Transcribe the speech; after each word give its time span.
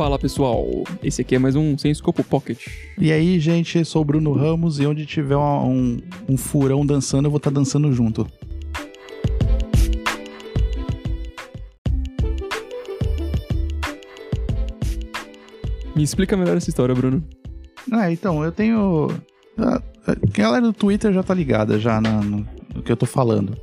Fala 0.00 0.18
pessoal, 0.18 0.66
esse 1.04 1.20
aqui 1.20 1.34
é 1.34 1.38
mais 1.38 1.54
um 1.54 1.76
Sem 1.76 1.90
Escopo 1.90 2.24
Pocket. 2.24 2.58
E 2.98 3.12
aí, 3.12 3.38
gente, 3.38 3.84
sou 3.84 4.00
o 4.00 4.04
Bruno 4.06 4.32
Ramos 4.32 4.80
e 4.80 4.86
onde 4.86 5.04
tiver 5.04 5.36
um, 5.36 5.98
um 6.26 6.38
furão 6.38 6.86
dançando, 6.86 7.26
eu 7.26 7.30
vou 7.30 7.36
estar 7.36 7.50
dançando 7.50 7.92
junto. 7.92 8.26
Me 15.94 16.02
explica 16.02 16.34
melhor 16.34 16.56
essa 16.56 16.70
história, 16.70 16.94
Bruno. 16.94 17.22
Ah, 17.92 18.10
então, 18.10 18.42
eu 18.42 18.50
tenho. 18.50 19.08
A 19.58 19.82
galera 20.32 20.62
do 20.62 20.72
Twitter 20.72 21.12
já 21.12 21.22
tá 21.22 21.34
ligada 21.34 21.78
já 21.78 22.00
na, 22.00 22.22
no, 22.22 22.48
no 22.74 22.82
que 22.82 22.90
eu 22.90 22.96
tô 22.96 23.04
falando. 23.04 23.54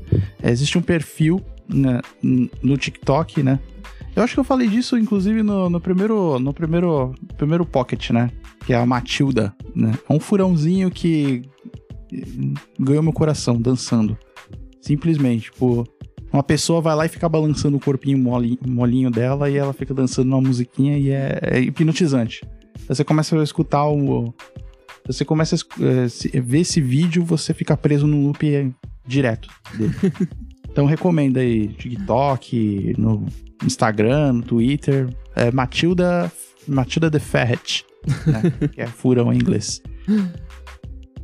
É, 0.44 0.52
existe 0.52 0.78
um 0.78 0.84
perfil 0.84 1.42
né, 1.68 2.00
no 2.22 2.78
TikTok, 2.78 3.42
né? 3.42 3.60
Eu 4.18 4.24
acho 4.24 4.34
que 4.34 4.40
eu 4.40 4.44
falei 4.44 4.68
disso, 4.68 4.98
inclusive, 4.98 5.44
no, 5.44 5.70
no, 5.70 5.80
primeiro, 5.80 6.40
no 6.40 6.52
primeiro, 6.52 7.14
primeiro 7.38 7.64
Pocket, 7.64 8.10
né? 8.10 8.32
Que 8.66 8.74
é 8.74 8.76
a 8.76 8.84
Matilda, 8.84 9.56
né? 9.76 9.94
É 10.10 10.12
um 10.12 10.20
furãozinho 10.20 10.90
que 10.90 11.44
ganhou 12.80 13.04
meu 13.04 13.14
coração 13.14 13.62
dançando. 13.62 14.18
Simplesmente, 14.82 15.52
tipo, 15.52 15.84
uma 16.34 16.42
pessoa 16.42 16.82
vai 16.82 16.96
lá 16.96 17.06
e 17.06 17.10
fica 17.10 17.30
balançando 17.30 17.78
o 17.78 17.80
corpinho 17.80 18.18
molinho, 18.18 18.58
molinho 18.66 19.12
dela 19.12 19.52
e 19.52 19.56
ela 19.56 19.72
fica 19.72 19.94
dançando 19.94 20.30
uma 20.30 20.42
musiquinha 20.42 20.98
e 20.98 21.12
é, 21.12 21.40
é 21.44 21.60
hipnotizante. 21.60 22.42
Você 22.88 23.04
começa 23.04 23.40
a 23.40 23.44
escutar 23.44 23.88
o. 23.88 24.34
Você 25.06 25.24
começa 25.24 25.56
a 25.56 26.36
é, 26.36 26.42
ver 26.42 26.62
esse 26.62 26.82
vídeo, 26.82 27.24
você 27.24 27.54
fica 27.54 27.78
preso 27.78 28.08
no 28.08 28.26
loop 28.26 28.74
direto 29.06 29.48
dele. 29.78 29.94
então 30.68 30.88
recomendo 30.88 31.38
aí 31.38 31.68
TikTok, 31.68 32.96
no 32.98 33.24
Instagram, 33.64 34.42
Twitter. 34.42 35.10
É 35.36 35.52
Matilda, 35.52 36.32
Matilda 36.68 37.12
the 37.12 37.20
Ferret, 37.20 37.86
né? 38.26 38.52
que 38.74 38.82
é 38.82 38.88
furão 38.88 39.32
em 39.32 39.38
inglês. 39.38 39.82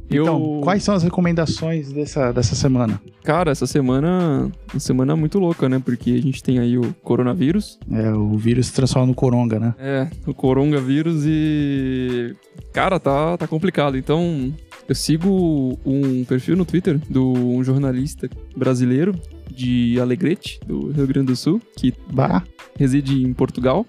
Então, 0.10 0.62
quais 0.62 0.84
são 0.84 0.94
as 0.94 1.04
recomendações 1.04 1.92
dessa, 1.92 2.32
dessa 2.32 2.56
semana? 2.56 3.02
Cara, 3.24 3.52
essa 3.52 3.66
semana 3.66 4.52
uma 4.72 4.80
semana 4.80 5.16
muito 5.16 5.40
louca, 5.40 5.68
né? 5.68 5.82
Porque 5.84 6.12
a 6.12 6.22
gente 6.22 6.44
tem 6.44 6.60
aí 6.60 6.78
o 6.78 6.94
coronavírus. 7.02 7.80
É, 7.92 8.12
o 8.12 8.38
vírus 8.38 8.68
se 8.68 8.74
transforma 8.74 9.08
no 9.08 9.16
coronga, 9.16 9.60
né? 9.60 9.74
É, 9.80 10.08
o 10.28 10.34
coronavírus 10.34 11.24
e... 11.26 12.36
Cara, 12.72 13.00
tá, 13.00 13.38
tá 13.38 13.48
complicado. 13.48 13.98
Então, 13.98 14.54
eu 14.88 14.96
sigo 14.96 15.80
um 15.86 16.24
perfil 16.26 16.56
no 16.56 16.66
Twitter 16.66 17.00
do 17.10 17.32
um 17.32 17.64
jornalista 17.64 18.30
brasileiro 18.56 19.16
de 19.54 20.00
Alegrete, 20.00 20.60
do 20.66 20.92
Rio 20.92 21.08
Grande 21.08 21.28
do 21.28 21.36
Sul, 21.36 21.62
que 21.78 21.94
bah. 22.12 22.44
reside 22.78 23.24
em 23.24 23.34
Portugal, 23.34 23.86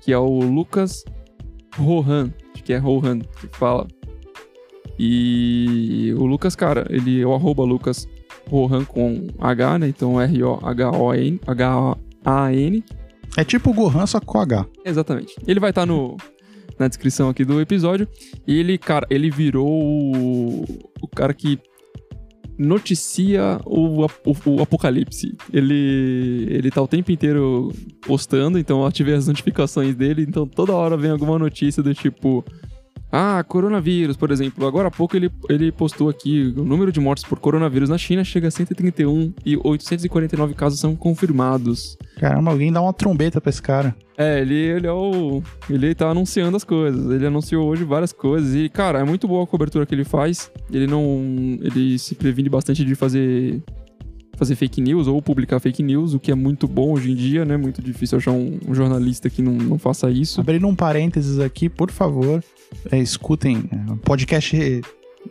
que 0.00 0.12
é 0.12 0.18
o 0.18 0.40
Lucas 0.40 1.04
Rohan, 1.76 2.32
acho 2.54 2.64
que 2.64 2.72
é 2.72 2.78
Rohan 2.78 3.20
que 3.20 3.48
fala. 3.52 3.86
E 4.98 6.14
o 6.16 6.26
Lucas, 6.26 6.54
cara, 6.54 6.86
ele 6.90 7.20
é 7.20 7.26
o 7.26 7.34
arroba 7.34 7.64
Lucas 7.64 8.08
Rohan 8.48 8.84
com 8.84 9.28
H, 9.40 9.78
né? 9.78 9.88
Então 9.88 10.20
R-O-H-O-N, 10.20 11.40
H-A-N. 11.46 12.84
É 13.36 13.44
tipo 13.44 13.70
o 13.70 13.74
Gohan, 13.74 14.06
só 14.06 14.20
com 14.20 14.38
H. 14.38 14.66
Exatamente. 14.84 15.34
Ele 15.46 15.58
vai 15.58 15.70
estar 15.70 15.82
tá 15.82 15.86
no, 15.86 16.16
na 16.78 16.88
descrição 16.88 17.30
aqui 17.30 17.44
do 17.44 17.60
episódio. 17.60 18.06
E 18.46 18.58
ele, 18.58 18.76
cara, 18.76 19.06
ele 19.08 19.30
virou 19.30 19.68
o, 19.68 20.64
o 21.00 21.08
cara 21.08 21.32
que 21.32 21.58
noticia 22.62 23.60
o, 23.64 24.04
o, 24.04 24.06
o, 24.46 24.62
apocalipse. 24.62 25.36
Ele, 25.52 26.46
ele 26.48 26.70
tá 26.70 26.80
o 26.80 26.88
tempo 26.88 27.10
inteiro 27.10 27.72
postando, 28.06 28.58
então 28.58 28.80
eu 28.80 28.86
ativei 28.86 29.14
as 29.14 29.26
notificações 29.26 29.94
dele, 29.94 30.22
então 30.22 30.46
toda 30.46 30.72
hora 30.72 30.96
vem 30.96 31.10
alguma 31.10 31.38
notícia 31.38 31.82
do 31.82 31.94
tipo. 31.94 32.44
Ah, 33.12 33.44
coronavírus, 33.46 34.16
por 34.16 34.30
exemplo. 34.30 34.66
Agora 34.66 34.88
há 34.88 34.90
pouco 34.90 35.14
ele, 35.14 35.30
ele 35.50 35.70
postou 35.70 36.08
aqui 36.08 36.54
o 36.56 36.64
número 36.64 36.90
de 36.90 36.98
mortes 36.98 37.24
por 37.24 37.38
coronavírus 37.38 37.90
na 37.90 37.98
China 37.98 38.24
chega 38.24 38.48
a 38.48 38.50
131 38.50 39.34
e 39.44 39.54
849 39.62 40.54
casos 40.54 40.80
são 40.80 40.96
confirmados. 40.96 41.98
Caramba, 42.18 42.50
alguém 42.50 42.72
dá 42.72 42.80
uma 42.80 42.94
trombeta 42.94 43.38
pra 43.38 43.50
esse 43.50 43.60
cara. 43.60 43.94
É, 44.16 44.40
ele, 44.40 44.54
ele 44.54 44.86
é 44.86 44.92
o. 44.92 45.42
Ele 45.68 45.94
tá 45.94 46.08
anunciando 46.08 46.56
as 46.56 46.64
coisas. 46.64 47.10
Ele 47.10 47.26
anunciou 47.26 47.68
hoje 47.68 47.84
várias 47.84 48.12
coisas. 48.12 48.54
E, 48.54 48.68
cara, 48.68 49.00
é 49.00 49.04
muito 49.04 49.28
boa 49.28 49.44
a 49.44 49.46
cobertura 49.46 49.84
que 49.84 49.94
ele 49.94 50.04
faz. 50.04 50.50
Ele 50.72 50.86
não. 50.86 51.02
Ele 51.60 51.98
se 51.98 52.14
previne 52.14 52.48
bastante 52.48 52.84
de 52.84 52.94
fazer 52.94 53.62
fazer 54.36 54.54
fake 54.54 54.80
news 54.80 55.06
ou 55.06 55.20
publicar 55.20 55.60
fake 55.60 55.82
news, 55.82 56.14
o 56.14 56.20
que 56.20 56.30
é 56.30 56.34
muito 56.34 56.66
bom 56.66 56.92
hoje 56.92 57.10
em 57.10 57.14
dia, 57.14 57.44
né? 57.44 57.56
Muito 57.56 57.82
difícil 57.82 58.18
achar 58.18 58.32
um, 58.32 58.58
um 58.66 58.74
jornalista 58.74 59.28
que 59.30 59.42
não, 59.42 59.52
não 59.52 59.78
faça 59.78 60.10
isso. 60.10 60.40
Abrindo 60.40 60.66
um 60.66 60.74
parênteses 60.74 61.38
aqui, 61.38 61.68
por 61.68 61.90
favor, 61.90 62.42
é, 62.90 62.98
escutem 62.98 63.64
é, 63.70 63.92
um 63.92 63.96
podcast, 63.96 64.82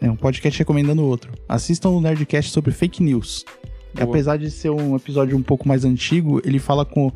é, 0.02 0.12
um 0.12 0.16
podcast 0.16 0.58
recomendando 0.60 1.04
outro. 1.04 1.32
Assistam 1.48 1.90
o 1.90 2.02
Nerdcast 2.02 2.52
sobre 2.52 2.72
fake 2.72 3.04
news. 3.04 3.46
E, 3.98 4.02
apesar 4.02 4.38
de 4.38 4.50
ser 4.50 4.70
um 4.70 4.96
episódio 4.96 5.38
um 5.38 5.44
pouco 5.44 5.68
mais 5.68 5.84
antigo, 5.84 6.42
ele 6.46 6.60
fala 6.60 6.86
com 6.86 7.12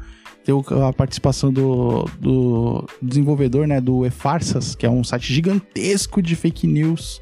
tem 0.46 0.54
a 0.88 0.94
participação 0.94 1.52
do, 1.52 2.06
do 2.20 2.88
desenvolvedor, 3.02 3.66
né, 3.66 3.82
do 3.82 4.06
eFarsas, 4.06 4.76
que 4.76 4.86
é 4.86 4.90
um 4.90 5.04
site 5.04 5.34
gigantesco 5.34 6.22
de 6.22 6.36
fake 6.36 6.68
news, 6.68 7.20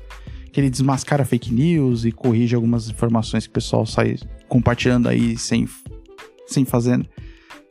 que 0.51 0.59
ele 0.59 0.69
desmascara 0.69 1.23
fake 1.23 1.51
news 1.53 2.03
e 2.03 2.11
corrige 2.11 2.53
algumas 2.53 2.89
informações 2.89 3.47
que 3.47 3.51
o 3.51 3.53
pessoal 3.53 3.85
sai 3.85 4.17
compartilhando 4.53 5.09
aí 5.09 5.35
sem, 5.35 5.67
sem 6.45 6.63
fazer. 6.63 7.03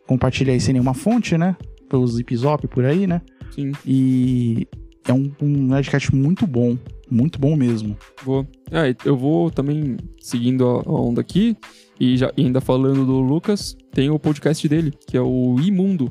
Compartilha 0.04 0.52
aí 0.52 0.60
sem 0.60 0.72
nenhuma 0.72 0.94
fonte, 0.94 1.38
né? 1.38 1.56
Pelos 1.88 2.14
Zipzop 2.14 2.66
por 2.66 2.84
aí, 2.84 3.06
né? 3.06 3.22
Sim. 3.54 3.70
E 3.86 4.66
é 5.06 5.12
um, 5.12 5.30
um 5.40 5.66
Nerdcast 5.68 6.12
muito 6.12 6.44
bom. 6.44 6.76
Muito 7.08 7.38
bom 7.38 7.54
mesmo. 7.54 7.96
Vou. 8.24 8.44
É, 8.68 8.96
eu 9.04 9.16
vou 9.16 9.48
também 9.48 9.96
seguindo 10.20 10.64
a, 10.64 10.82
onda 10.90 11.20
aqui. 11.20 11.56
E 12.00 12.16
já 12.16 12.32
ainda 12.36 12.60
falando 12.60 13.06
do 13.06 13.20
Lucas, 13.20 13.76
tem 13.92 14.10
o 14.10 14.18
podcast 14.18 14.68
dele, 14.68 14.92
que 15.06 15.16
é 15.16 15.20
o 15.20 15.60
Imundo. 15.60 16.10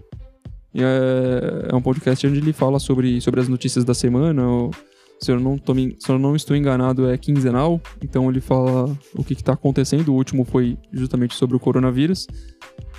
É, 0.73 1.67
é 1.69 1.75
um 1.75 1.81
podcast 1.81 2.25
onde 2.25 2.38
ele 2.38 2.53
fala 2.53 2.79
sobre, 2.79 3.19
sobre 3.19 3.41
as 3.41 3.49
notícias 3.49 3.83
da 3.83 3.93
semana, 3.93 4.41
se 5.23 5.31
eu 5.31 5.39
não, 5.39 5.57
tô, 5.57 5.75
se 5.75 6.09
eu 6.09 6.17
não 6.17 6.35
estou 6.35 6.55
enganado, 6.55 7.07
é 7.07 7.15
quinzenal. 7.15 7.79
Então 8.03 8.29
ele 8.29 8.41
fala 8.41 8.85
o 9.15 9.23
que 9.23 9.33
está 9.33 9.53
acontecendo. 9.53 10.09
O 10.09 10.15
último 10.15 10.43
foi 10.43 10.77
justamente 10.91 11.35
sobre 11.35 11.55
o 11.55 11.59
coronavírus. 11.59 12.27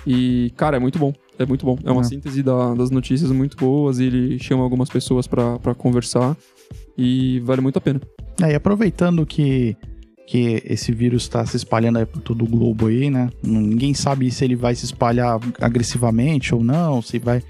E, 0.07 0.51
cara, 0.55 0.77
é 0.77 0.79
muito 0.79 0.97
bom. 0.97 1.13
É 1.37 1.45
muito 1.45 1.65
bom. 1.65 1.77
É 1.83 1.91
uma 1.91 2.01
é. 2.01 2.05
síntese 2.05 2.41
da, 2.41 2.73
das 2.75 2.89
notícias 2.89 3.29
muito 3.31 3.57
boas. 3.57 3.99
E 3.99 4.05
ele 4.05 4.39
chama 4.39 4.63
algumas 4.63 4.89
pessoas 4.89 5.27
para 5.27 5.75
conversar. 5.77 6.37
E 6.97 7.41
vale 7.41 7.59
muito 7.59 7.77
a 7.77 7.81
pena. 7.81 7.99
É, 8.41 8.51
e 8.51 8.55
aproveitando 8.55 9.25
que, 9.25 9.75
que 10.25 10.61
esse 10.65 10.93
vírus 10.93 11.23
está 11.23 11.45
se 11.45 11.57
espalhando 11.57 12.05
por 12.07 12.21
todo 12.21 12.45
o 12.45 12.47
globo 12.47 12.87
aí, 12.87 13.09
né? 13.09 13.29
Ninguém 13.43 13.93
sabe 13.93 14.31
se 14.31 14.45
ele 14.45 14.55
vai 14.55 14.75
se 14.75 14.85
espalhar 14.85 15.39
agressivamente 15.59 16.55
ou 16.55 16.63
não, 16.63 17.01
se 17.01 17.19
vai 17.19 17.43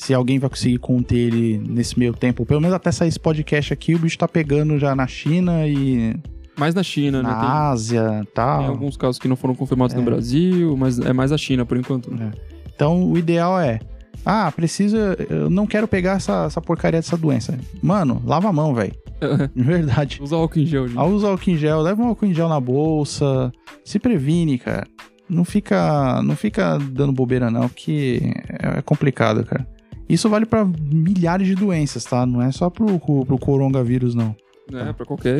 se 0.00 0.14
alguém 0.14 0.38
vai 0.38 0.48
conseguir 0.48 0.78
conter 0.78 1.18
ele 1.18 1.58
nesse 1.58 1.98
meio 1.98 2.14
tempo. 2.14 2.46
Pelo 2.46 2.58
menos 2.58 2.74
até 2.74 2.90
sair 2.90 3.08
esse 3.08 3.20
podcast 3.20 3.70
aqui, 3.70 3.94
o 3.94 3.98
bicho 3.98 4.16
tá 4.16 4.26
pegando 4.26 4.78
já 4.78 4.96
na 4.96 5.06
China 5.06 5.66
e. 5.68 6.16
Mais 6.58 6.74
na 6.74 6.82
China, 6.82 7.22
na 7.22 7.28
né? 7.28 7.34
Na 7.34 7.68
Ásia 7.68 8.20
e 8.22 8.26
tal. 8.28 8.60
Tem 8.60 8.68
alguns 8.68 8.96
casos 8.96 9.18
que 9.18 9.28
não 9.28 9.36
foram 9.36 9.54
confirmados 9.54 9.94
é. 9.94 9.98
no 9.98 10.04
Brasil, 10.04 10.74
mas 10.74 10.98
é 10.98 11.12
mais 11.12 11.32
a 11.32 11.36
China 11.36 11.66
por 11.66 11.76
enquanto. 11.76 12.10
É. 12.14 12.30
Então 12.74 13.12
o 13.12 13.18
ideal 13.18 13.60
é. 13.60 13.78
Ah, 14.24 14.50
precisa. 14.50 15.18
Eu 15.28 15.50
não 15.50 15.66
quero 15.66 15.86
pegar 15.86 16.12
essa, 16.12 16.44
essa 16.46 16.62
porcaria 16.62 16.98
dessa 16.98 17.16
doença. 17.18 17.58
Mano, 17.82 18.22
lava 18.24 18.48
a 18.48 18.52
mão, 18.54 18.74
velho. 18.74 18.94
De 19.54 19.62
verdade. 19.62 20.18
Usa 20.22 20.34
álcool 20.34 20.60
em 20.60 20.66
gel, 20.66 20.88
gente. 20.88 20.98
Ah, 20.98 21.04
usa 21.04 21.28
álcool 21.28 21.50
em 21.50 21.56
gel, 21.58 21.82
leva 21.82 22.02
um 22.02 22.06
álcool 22.06 22.24
em 22.24 22.32
gel 22.32 22.48
na 22.48 22.58
bolsa. 22.58 23.52
Se 23.84 23.98
previne, 23.98 24.56
cara. 24.56 24.86
Não 25.28 25.44
fica, 25.44 26.22
não 26.22 26.34
fica 26.34 26.78
dando 26.78 27.12
bobeira, 27.12 27.50
não, 27.50 27.68
porque 27.68 28.32
é 28.48 28.80
complicado, 28.80 29.44
cara. 29.44 29.66
Isso 30.10 30.28
vale 30.28 30.44
para 30.44 30.64
milhares 30.64 31.46
de 31.46 31.54
doenças, 31.54 32.04
tá? 32.04 32.26
Não 32.26 32.42
é 32.42 32.50
só 32.50 32.68
pro, 32.68 32.98
pro 32.98 33.38
coronavírus, 33.38 34.14
não. 34.14 34.34
É, 34.72 34.86
tá? 34.86 34.94
pra 34.94 35.06
qualquer, 35.06 35.38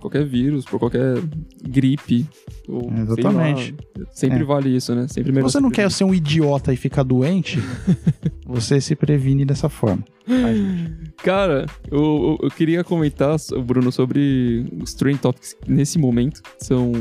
qualquer 0.00 0.24
vírus, 0.26 0.64
pra 0.64 0.80
qualquer 0.80 1.22
gripe. 1.62 2.26
Ou, 2.68 2.92
Exatamente. 2.92 3.74
Lá, 3.96 4.06
sempre 4.10 4.40
é. 4.40 4.44
vale 4.44 4.74
isso, 4.74 4.94
né? 4.96 5.06
Sempre 5.06 5.32
Se 5.32 5.40
você 5.40 5.60
não 5.60 5.70
quer 5.70 5.88
ser 5.92 6.02
um 6.02 6.12
idiota 6.12 6.72
e 6.72 6.76
ficar 6.76 7.04
doente, 7.04 7.60
você 8.44 8.80
se 8.80 8.96
previne 8.96 9.44
dessa 9.44 9.68
forma. 9.68 10.04
Cara, 11.18 11.66
eu, 11.88 12.38
eu, 12.42 12.50
queria 12.50 12.82
comentar, 12.82 13.36
Bruno, 13.64 13.92
sobre 13.92 14.66
os 14.82 14.92
Train 14.94 15.16
Topics 15.16 15.56
nesse 15.68 15.98
momento. 15.98 16.42
São 16.58 16.92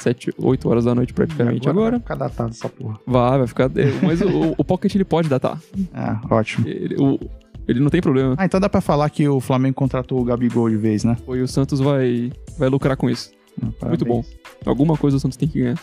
7, 0.00 0.34
8 0.38 0.68
horas 0.68 0.84
da 0.84 0.94
noite 0.94 1.12
praticamente 1.12 1.68
agora. 1.68 1.70
agora. 1.70 1.90
Vai 1.92 2.00
ficar 2.00 2.14
datado 2.14 2.50
essa 2.50 2.68
porra. 2.68 2.98
Vai, 3.06 3.38
vai 3.38 3.46
ficar. 3.46 3.70
Mas 4.02 4.20
o, 4.20 4.54
o 4.56 4.64
Pocket 4.64 4.94
ele 4.94 5.04
pode 5.04 5.28
datar. 5.28 5.60
Ah, 5.94 6.20
ótimo. 6.30 6.66
Ele, 6.68 6.96
o, 6.98 7.18
ele 7.66 7.80
não 7.80 7.90
tem 7.90 8.00
problema. 8.00 8.34
Ah, 8.38 8.44
então 8.44 8.60
dá 8.60 8.68
pra 8.68 8.80
falar 8.80 9.08
que 9.10 9.26
o 9.28 9.40
Flamengo 9.40 9.74
contratou 9.74 10.20
o 10.20 10.24
Gabigol 10.24 10.70
de 10.70 10.76
vez, 10.76 11.04
né? 11.04 11.16
Foi, 11.24 11.40
o 11.40 11.48
Santos 11.48 11.80
vai, 11.80 12.32
vai 12.58 12.68
lucrar 12.68 12.96
com 12.96 13.08
isso. 13.10 13.32
Ah, 13.80 13.88
Muito 13.88 14.04
bom. 14.04 14.24
Alguma 14.64 14.96
coisa 14.96 15.16
o 15.16 15.20
Santos 15.20 15.36
tem 15.36 15.48
que 15.48 15.60
ganhar. 15.60 15.78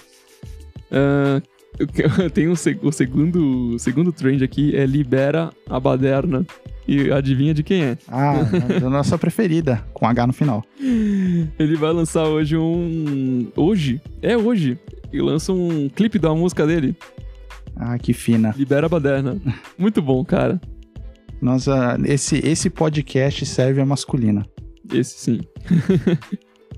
Uh, 0.91 1.41
Tem 2.33 2.47
um, 2.47 2.53
o 2.53 2.91
segundo, 2.91 3.79
segundo 3.79 4.11
trend 4.11 4.43
aqui 4.43 4.75
é 4.75 4.85
libera 4.85 5.51
a 5.69 5.79
baderna. 5.79 6.45
E 6.85 7.11
adivinha 7.11 7.53
de 7.53 7.63
quem 7.63 7.83
é? 7.83 7.97
Ah, 8.09 8.35
a 8.85 8.89
nossa 8.89 9.17
preferida, 9.17 9.85
com 9.93 10.05
H 10.05 10.27
no 10.27 10.33
final. 10.33 10.63
Ele 10.79 11.75
vai 11.77 11.93
lançar 11.93 12.25
hoje 12.25 12.57
um. 12.57 13.47
Hoje? 13.55 14.01
É 14.21 14.35
hoje. 14.35 14.77
E 15.11 15.21
lança 15.21 15.53
um 15.53 15.87
clipe 15.89 16.19
da 16.19 16.33
música 16.35 16.67
dele. 16.67 16.95
Ah, 17.75 17.97
que 17.97 18.13
fina. 18.13 18.53
Libera 18.57 18.87
a 18.87 18.89
baderna. 18.89 19.37
Muito 19.77 20.01
bom, 20.01 20.23
cara. 20.25 20.59
Nossa, 21.41 21.97
esse, 22.05 22.37
esse 22.45 22.69
podcast 22.69 23.45
serve 23.45 23.81
a 23.81 23.85
masculina. 23.85 24.45
Esse 24.91 25.17
sim. 25.17 25.41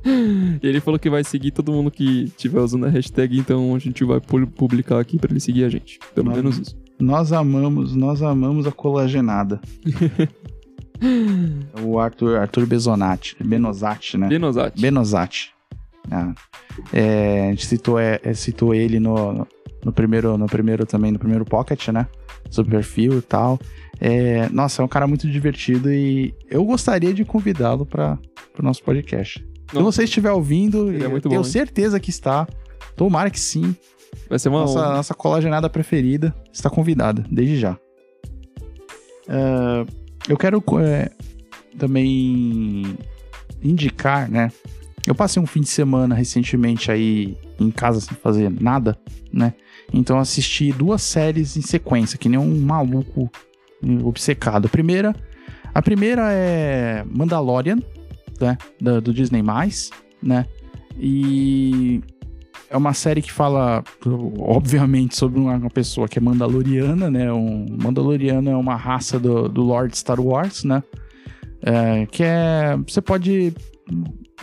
E 0.62 0.68
ele 0.68 0.80
falou 0.80 1.00
que 1.00 1.10
vai 1.10 1.24
seguir 1.24 1.52
todo 1.52 1.72
mundo 1.72 1.90
que 1.90 2.30
tiver 2.38 2.60
usando 2.60 2.86
a 2.86 2.90
hashtag, 2.90 3.38
então 3.40 3.74
a 3.76 3.80
gente 3.80 4.04
vai 4.04 4.20
pu- 4.22 4.48
publicar 4.48 5.00
aqui 5.00 5.18
pra 5.18 5.32
ele 5.32 5.40
seguir 5.40 5.64
a 5.64 5.70
gente. 5.70 6.00
Pelo 6.14 6.28
Mano. 6.28 6.38
menos 6.38 6.60
isso. 6.60 6.78
Nós 7.00 7.34
amamos, 7.34 7.96
nós 7.96 8.22
amamos 8.22 8.66
a 8.68 8.72
colagenada. 8.72 9.60
o 11.84 12.00
Arthur, 12.00 12.38
Arthur 12.38 12.66
Besonati, 12.66 13.36
Benozati, 13.44 14.18
né? 14.18 14.28
Benosati. 14.28 14.82
Benozati. 14.82 15.54
Ah, 16.10 16.34
é, 16.94 17.48
a 17.48 17.50
gente 17.50 17.66
citou, 17.66 18.00
é, 18.00 18.20
é, 18.24 18.34
citou 18.34 18.74
ele 18.76 19.00
no, 19.00 19.48
no, 19.84 19.92
primeiro, 19.92 20.38
no 20.38 20.46
primeiro 20.46 20.86
também, 20.86 21.12
no 21.12 21.20
primeiro 21.20 21.44
Pocket, 21.44 21.88
né? 21.90 22.08
Sobre 22.50 22.72
perfil 22.72 23.18
e 23.18 23.22
tal. 23.22 23.60
É, 24.00 24.48
nossa, 24.50 24.82
é 24.82 24.86
um 24.86 24.88
cara 24.88 25.08
muito 25.08 25.28
divertido 25.30 25.92
e 25.92 26.34
eu 26.50 26.64
gostaria 26.64 27.14
de 27.14 27.26
convidá-lo 27.26 27.86
para 27.86 28.20
o 28.60 28.64
nosso 28.64 28.84
podcast. 28.84 29.44
Se 29.70 29.76
Não. 29.76 29.84
você 29.84 30.04
estiver 30.04 30.32
ouvindo, 30.32 30.90
Ele 30.90 31.04
é 31.04 31.06
eu 31.06 31.10
muito 31.12 31.28
tenho 31.30 31.42
bom, 31.42 31.46
hein? 31.46 31.52
certeza 31.52 32.00
que 32.00 32.10
está. 32.10 32.48
Tomara 32.96 33.30
que 33.30 33.40
sim. 33.40 33.76
Vai 34.30 34.40
ser 34.40 34.50
uma 34.50 34.62
Nossa, 34.62 34.80
honra. 34.80 34.94
nossa 34.96 35.14
colagenada 35.14 35.70
preferida 35.70 36.34
está 36.54 36.70
convidada, 36.70 37.24
desde 37.30 37.60
já. 37.60 37.78
Ah, 39.28 39.86
eu 40.28 40.38
quero 40.38 40.64
é, 40.82 41.10
também 41.78 42.96
indicar, 43.62 44.30
né? 44.30 44.52
Eu 45.06 45.14
passei 45.14 45.42
um 45.42 45.46
fim 45.46 45.62
de 45.62 45.68
semana 45.68 46.16
recentemente 46.16 46.92
aí 46.92 47.38
em 47.60 47.70
casa 47.70 48.00
sem 48.00 48.16
fazer 48.18 48.50
nada, 48.50 48.98
né? 49.32 49.54
Então 49.94 50.18
assisti 50.18 50.72
duas 50.72 51.02
séries 51.04 51.56
em 51.58 51.62
sequência, 51.62 52.18
que 52.18 52.28
nem 52.30 52.40
um 52.40 52.60
maluco 52.60 53.30
obcecado. 54.04 54.66
A 54.66 54.70
primeira, 54.70 55.16
a 55.74 55.82
primeira 55.82 56.32
é 56.32 57.04
Mandalorian, 57.08 57.78
né? 58.40 58.58
Da- 58.82 59.00
do 59.00 59.14
Disney+, 59.14 59.44
né? 60.22 60.46
E 60.98 62.02
é 62.70 62.78
uma 62.78 62.94
série 62.94 63.22
que 63.22 63.32
fala, 63.32 63.84
obviamente, 64.40 65.16
sobre 65.16 65.40
uma 65.40 65.56
uma 65.56 65.70
pessoa 65.70 66.08
que 66.08 66.18
é 66.18 66.22
mandaloriana, 66.22 67.10
né? 67.10 67.32
Um 67.32 67.66
Mandaloriano 67.82 68.50
é 68.50 68.56
uma 68.56 68.76
raça 68.76 69.20
do, 69.20 69.48
do 69.48 69.62
Lord 69.62 69.98
Star 69.98 70.20
Wars, 70.20 70.64
né? 70.64 70.84
É, 71.62 72.06
que 72.08 72.24
é. 72.24 72.78
Você 72.88 73.02
pode. 73.02 73.54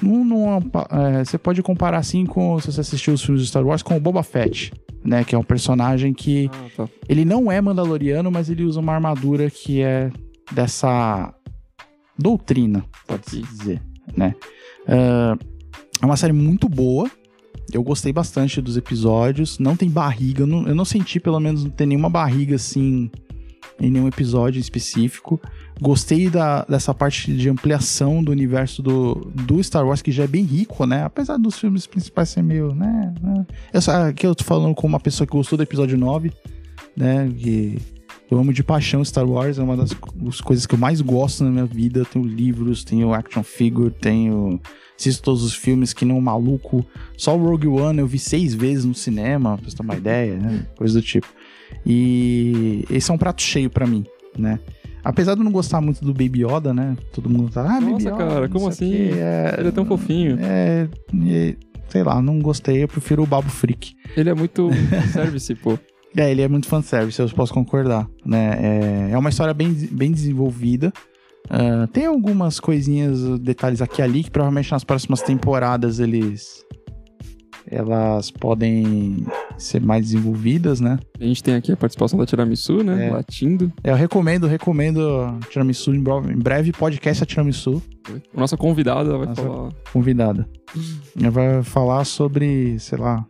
Não, 0.03 0.25
não, 0.25 0.59
é, 0.91 1.25
você 1.25 1.39
pode 1.39 1.63
comparar 1.63 1.99
assim 1.99 2.27
com. 2.27 2.59
Se 2.61 2.73
você 2.73 2.81
assistiu 2.81 3.15
os 3.15 3.23
filmes 3.23 3.43
de 3.43 3.49
Star 3.49 3.65
Wars, 3.67 3.83
com 3.83 3.97
o 3.97 4.01
Boba 4.01 4.23
Fett, 4.23 4.73
né? 5.05 5.25
Que 5.25 5.35
é 5.35 5.39
um 5.39 5.45
personagem 5.45 6.13
que. 6.13 6.51
Ah, 6.53 6.69
tá. 6.77 6.89
Ele 7.09 7.25
não 7.25 7.51
é 7.51 7.61
mandaloriano, 7.61 8.31
mas 8.31 8.49
ele 8.51 8.65
usa 8.65 8.81
uma 8.81 8.93
armadura 8.95 9.51
que 9.51 9.81
é 9.83 10.11
dessa 10.53 11.33
doutrina, 12.19 12.85
pode-se 13.07 13.43
dizer, 13.43 13.83
né? 14.17 14.35
Ah, 14.87 15.37
é 16.01 16.07
uma 16.07 16.17
série 16.17 16.33
muito 16.33 16.69
boa. 16.69 17.11
Eu 17.73 17.83
gostei 17.83 18.13
bastante 18.13 18.61
dos 18.61 18.77
episódios. 18.77 19.59
Não 19.59 19.77
tem 19.77 19.89
barriga. 19.89 20.43
Eu 20.43 20.47
não, 20.47 20.67
eu 20.67 20.75
não 20.75 20.85
senti, 20.85 21.21
pelo 21.21 21.41
menos, 21.41 21.65
não 21.65 21.71
ter 21.71 21.87
nenhuma 21.87 22.11
barriga 22.11 22.57
assim 22.57 23.11
em 23.81 23.91
nenhum 23.91 24.09
episódio 24.09 24.61
específico. 24.61 25.41
Gostei 25.81 26.29
da, 26.29 26.65
dessa 26.65 26.93
parte 26.93 27.33
de 27.33 27.49
ampliação 27.49 28.23
do 28.23 28.31
universo 28.31 28.83
do, 28.83 29.15
do 29.35 29.63
Star 29.63 29.87
Wars, 29.87 30.03
que 30.03 30.13
já 30.13 30.25
é 30.25 30.27
bem 30.27 30.45
rico, 30.45 30.85
né? 30.87 31.05
Apesar 31.05 31.37
dos 31.39 31.59
filmes 31.59 31.87
principais 31.87 32.29
ser 32.29 32.43
meio, 32.43 32.75
né? 32.75 33.15
Eu, 33.73 33.95
aqui 33.95 34.27
eu 34.27 34.35
tô 34.35 34.45
falando 34.45 34.75
com 34.75 34.87
uma 34.87 35.01
pessoa 35.01 35.27
que 35.27 35.33
gostou 35.33 35.57
do 35.57 35.63
episódio 35.63 35.97
9, 35.97 36.33
né? 36.97 37.29
Que 37.37 37.79
eu 38.31 38.39
amo 38.39 38.53
de 38.53 38.63
paixão 38.65 39.05
Star 39.05 39.29
Wars, 39.29 39.59
é 39.59 39.63
uma 39.63 39.77
das 39.77 39.91
das 40.15 40.41
coisas 40.41 40.65
que 40.67 40.75
eu 40.75 40.79
mais 40.79 41.01
gosto 41.01 41.45
na 41.45 41.51
minha 41.51 41.67
vida. 41.67 42.01
Eu 42.01 42.07
tenho 42.07 42.25
livros, 42.25 42.83
tenho 42.85 43.13
action 43.13 43.43
figure, 43.43 43.91
tenho. 43.91 44.61
Assisto 44.99 45.23
todos 45.23 45.43
os 45.43 45.55
filmes 45.55 45.93
que 45.93 46.05
não 46.05 46.21
maluco. 46.21 46.87
Só 47.17 47.37
o 47.37 47.43
Rogue 47.45 47.67
One 47.67 47.99
eu 47.99 48.07
vi 48.07 48.19
seis 48.19 48.55
vezes 48.55 48.85
no 48.85 48.95
cinema, 48.95 49.59
pra 49.59 49.69
você 49.69 49.77
ter 49.77 49.83
uma 49.83 49.97
ideia, 49.97 50.37
né? 50.37 50.67
Coisa 50.77 50.95
do 51.01 51.03
tipo. 51.05 51.27
E 51.85 52.85
esse 52.91 53.11
é 53.11 53.15
um 53.15 53.19
prato 53.19 53.43
cheio 53.43 53.69
pra 53.69 53.87
mim, 53.87 54.05
né? 54.39 54.61
Apesar 55.05 55.35
de 55.35 55.41
eu 55.41 55.45
não 55.45 55.51
gostar 55.51 55.81
muito 55.81 56.05
do 56.05 56.13
Baby 56.15 56.45
Yoda, 56.47 56.73
né? 56.73 56.97
Todo 57.13 57.29
mundo 57.29 57.51
tá, 57.51 57.63
ah, 57.63 57.81
Baby 57.81 57.93
Nossa, 57.93 58.09
Yoda, 58.09 58.17
cara, 58.17 58.49
como 58.49 58.69
assim? 58.69 58.95
é- 58.95 59.57
Ele 59.59 59.69
é 59.69 59.73
tão 59.73 59.85
fofinho. 59.85 60.39
É, 60.41 60.89
é, 61.29 61.57
sei 61.89 62.03
lá, 62.05 62.23
não 62.23 62.39
gostei, 62.39 62.85
eu 62.85 62.89
prefiro 62.89 63.23
o 63.23 63.27
Babo 63.27 63.51
Freak. 63.51 63.95
Ele 64.17 64.31
é 64.31 64.35
muito 64.35 64.71
service, 65.13 65.53
pô. 65.57 65.77
É, 66.17 66.31
ele 66.31 66.43
é 66.43 66.49
muito 66.49 66.67
fanservice, 66.69 67.21
eu 67.21 67.29
posso 67.31 67.55
concordar, 67.55 68.07
né? 68.25 68.59
É, 68.61 69.13
é 69.13 69.19
uma 69.19 69.31
história 69.31 69.55
bem, 69.55 69.73
bem 69.91 70.13
desenvolvida. 70.13 70.93
Ah, 71.51 71.89
tem 71.93 72.07
algumas 72.07 72.61
coisinhas, 72.61 73.39
detalhes 73.41 73.83
aqui 73.83 74.01
e 74.01 74.05
ali, 74.05 74.25
que 74.25 74.31
provavelmente 74.31 74.71
nas 74.73 74.85
próximas 74.85 75.23
temporadas 75.23 75.99
eles... 75.99 76.65
Elas 77.71 78.31
podem 78.31 79.25
ser 79.57 79.81
mais 79.81 80.07
desenvolvidas, 80.07 80.81
né? 80.81 80.99
A 81.19 81.25
gente 81.25 81.43
tem 81.43 81.55
aqui 81.55 81.73
a 81.73 81.77
participação 81.77 82.19
da 82.19 82.27
Tiramisu, 82.27 82.83
né? 82.83 83.07
É. 83.07 83.11
Latindo. 83.11 83.73
Eu 83.85 83.95
recomendo, 83.95 84.47
recomendo 84.47 85.39
Tiramisu 85.49 85.95
em 85.95 86.03
breve, 86.03 86.33
em 86.33 86.39
breve 86.39 86.73
podcast 86.73 87.23
a 87.23 87.27
Tiramisu, 87.27 87.81
A 88.37 88.41
nossa 88.41 88.57
convidada 88.57 89.17
vai 89.17 89.29
Nossa. 89.29 89.43
falar. 89.43 89.73
convidada. 89.93 90.47
Ela 91.19 91.31
vai 91.31 91.63
falar 91.63 92.05
sobre, 92.05 92.79
sei 92.81 92.99
lá, 92.99 93.25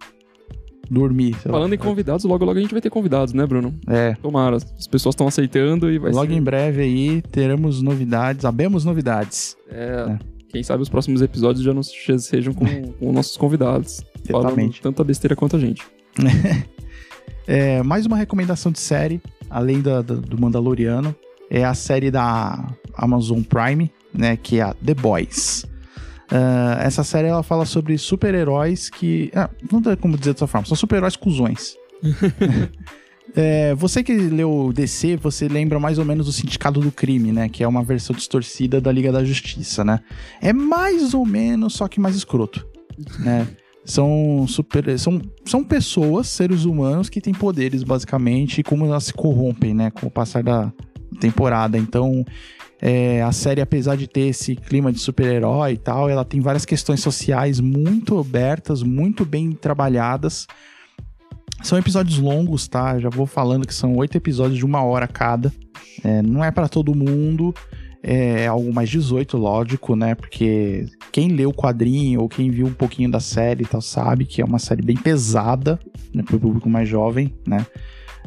dormir. 0.92 1.34
sei 1.42 1.50
lá. 1.50 1.58
Falando 1.58 1.72
em 1.74 1.78
convidados, 1.78 2.24
logo 2.24 2.44
logo 2.44 2.58
a 2.58 2.62
gente 2.62 2.72
vai 2.72 2.80
ter 2.80 2.90
convidados, 2.90 3.32
né, 3.32 3.46
Bruno? 3.46 3.74
É, 3.86 4.14
Tomara. 4.22 4.56
As 4.56 4.86
pessoas 4.86 5.14
estão 5.14 5.26
aceitando 5.26 5.90
e 5.90 5.98
vai 5.98 6.12
logo 6.12 6.30
ser. 6.30 6.36
em 6.38 6.42
breve 6.42 6.82
aí 6.82 7.22
teremos 7.22 7.80
novidades, 7.82 8.42
sabemos 8.42 8.84
novidades. 8.84 9.56
É, 9.70 10.18
Quem 10.50 10.62
sabe 10.62 10.82
os 10.82 10.88
próximos 10.88 11.22
episódios 11.22 11.64
já 11.64 11.72
não 11.72 11.82
se- 11.82 12.18
sejam 12.18 12.52
com, 12.52 12.64
com 12.98 13.12
nossos 13.12 13.36
convidados. 13.36 14.02
Falando 14.30 14.46
Exatamente. 14.48 14.80
tanta 14.82 15.02
besteira 15.02 15.34
quanto 15.34 15.56
a 15.56 15.58
gente. 15.58 15.82
É, 17.46 17.82
mais 17.82 18.06
uma 18.06 18.16
recomendação 18.16 18.70
de 18.70 18.78
série, 18.78 19.20
além 19.50 19.80
da, 19.80 20.00
da- 20.00 20.14
do 20.14 20.40
Mandaloriano, 20.40 21.14
é 21.50 21.64
a 21.64 21.74
série 21.74 22.08
da 22.10 22.72
Amazon 22.94 23.42
Prime, 23.42 23.90
né, 24.14 24.36
que 24.36 24.58
é 24.58 24.62
a 24.62 24.74
The 24.74 24.94
Boys. 24.94 25.66
Ah, 26.34 26.78
essa 26.82 27.04
série 27.04 27.28
ela 27.28 27.42
fala 27.42 27.66
sobre 27.66 27.98
super-heróis 27.98 28.88
que. 28.88 29.30
ah, 29.34 29.50
não 29.70 29.82
tem 29.82 29.94
como 29.96 30.16
dizer 30.16 30.32
dessa 30.32 30.46
forma, 30.46 30.66
são 30.66 30.76
super-heróis 30.76 31.14
cuzões. 31.14 31.76
É, 33.34 33.74
você 33.76 34.02
que 34.02 34.12
leu 34.12 34.72
DC, 34.74 35.16
você 35.16 35.48
lembra 35.48 35.80
mais 35.80 35.96
ou 35.96 36.04
menos 36.04 36.26
do 36.26 36.32
Sindicato 36.32 36.80
do 36.80 36.92
Crime, 36.92 37.32
né? 37.32 37.48
Que 37.48 37.64
é 37.64 37.68
uma 37.68 37.82
versão 37.82 38.14
distorcida 38.14 38.78
da 38.78 38.92
Liga 38.92 39.10
da 39.10 39.24
Justiça, 39.24 39.82
né? 39.82 40.00
É 40.38 40.52
mais 40.52 41.14
ou 41.14 41.24
menos, 41.24 41.72
só 41.72 41.88
que 41.88 41.98
mais 41.98 42.14
escroto, 42.14 42.66
né? 43.20 43.48
São 43.86 44.44
super. 44.46 44.98
São, 44.98 45.22
são 45.46 45.64
pessoas, 45.64 46.26
seres 46.26 46.66
humanos, 46.66 47.08
que 47.08 47.22
têm 47.22 47.32
poderes, 47.32 47.82
basicamente, 47.82 48.60
e 48.60 48.62
como 48.62 48.84
elas 48.84 49.04
se 49.04 49.14
corrompem, 49.14 49.72
né? 49.72 49.90
Com 49.90 50.08
o 50.08 50.10
passar 50.10 50.42
da 50.42 50.70
temporada. 51.20 51.78
Então, 51.78 52.24
é, 52.80 53.22
a 53.22 53.30
série, 53.30 53.60
apesar 53.60 53.96
de 53.96 54.08
ter 54.08 54.22
esse 54.22 54.56
clima 54.56 54.92
de 54.92 54.98
super-herói 54.98 55.74
e 55.74 55.76
tal, 55.76 56.10
ela 56.10 56.24
tem 56.24 56.40
várias 56.40 56.64
questões 56.64 57.00
sociais 57.00 57.60
muito 57.60 58.18
abertas, 58.18 58.82
muito 58.82 59.24
bem 59.24 59.52
trabalhadas. 59.52 60.48
São 61.62 61.78
episódios 61.78 62.18
longos, 62.18 62.66
tá? 62.66 62.98
Já 62.98 63.08
vou 63.08 63.24
falando 63.24 63.66
que 63.66 63.74
são 63.74 63.94
oito 63.96 64.16
episódios 64.16 64.58
de 64.58 64.64
uma 64.64 64.82
hora 64.82 65.06
cada. 65.06 65.52
É, 66.02 66.20
não 66.22 66.42
é 66.42 66.50
pra 66.50 66.68
todo 66.68 66.92
mundo. 66.92 67.54
É 68.02 68.48
algo 68.48 68.74
mais 68.74 68.90
18, 68.90 69.36
lógico, 69.36 69.94
né? 69.94 70.16
Porque 70.16 70.86
quem 71.12 71.28
leu 71.28 71.50
o 71.50 71.54
quadrinho 71.54 72.20
ou 72.20 72.28
quem 72.28 72.50
viu 72.50 72.66
um 72.66 72.72
pouquinho 72.72 73.08
da 73.08 73.20
série 73.20 73.62
e 73.62 73.66
tal 73.66 73.80
sabe 73.80 74.24
que 74.24 74.42
é 74.42 74.44
uma 74.44 74.58
série 74.58 74.82
bem 74.82 74.96
pesada 74.96 75.78
né, 76.12 76.24
pro 76.24 76.40
público 76.40 76.68
mais 76.68 76.88
jovem, 76.88 77.32
né? 77.46 77.64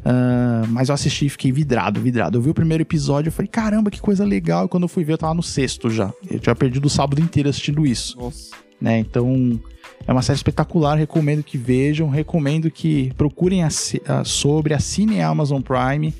Ah, 0.07 0.63
mas 0.69 0.89
eu 0.89 0.93
assisti 0.95 1.25
e 1.25 1.29
fiquei 1.29 1.51
vidrado, 1.51 1.99
vidrado. 1.99 2.37
Eu 2.37 2.41
vi 2.43 2.51
o 2.51 2.53
primeiro 2.53 2.83
episódio 2.83 3.29
e 3.29 3.31
falei, 3.31 3.49
caramba, 3.49 3.89
que 3.89 3.99
coisa 3.99 4.23
legal. 4.23 4.65
E 4.65 4.69
quando 4.69 4.83
eu 4.83 4.87
fui 4.87 5.03
ver, 5.03 5.13
eu 5.13 5.17
tava 5.17 5.33
no 5.33 5.41
sexto 5.41 5.89
já. 5.89 6.13
Eu 6.29 6.39
tinha 6.39 6.55
perdido 6.55 6.85
o 6.85 6.89
sábado 6.89 7.19
inteiro 7.19 7.49
assistindo 7.49 7.85
isso 7.87 8.15
Nossa. 8.19 8.55
né? 8.79 8.99
Então 8.99 9.59
é 10.05 10.11
uma 10.11 10.21
série 10.21 10.37
espetacular, 10.37 10.95
recomendo 10.95 11.41
que 11.43 11.57
vejam, 11.57 12.07
recomendo 12.07 12.69
que 12.69 13.11
procurem 13.17 13.63
assi- 13.63 14.01
ah, 14.07 14.23
sobre, 14.23 14.75
assinem 14.75 15.23
a 15.23 15.27
Amazon 15.29 15.61
Prime, 15.61 16.13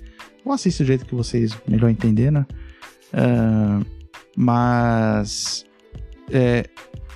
ou 0.43 0.51
assistam 0.51 0.83
do 0.83 0.87
jeito 0.87 1.05
que 1.05 1.13
vocês 1.13 1.55
melhor 1.67 1.89
entender, 1.91 2.31
né? 2.31 2.45
Ah, 3.13 3.81
mas 4.35 5.63
é, 6.31 6.65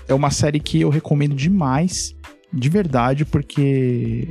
é 0.08 0.14
uma 0.14 0.30
série 0.30 0.60
que 0.60 0.80
eu 0.82 0.90
recomendo 0.90 1.36
demais, 1.36 2.16
de 2.54 2.70
verdade, 2.70 3.26
porque 3.26 4.30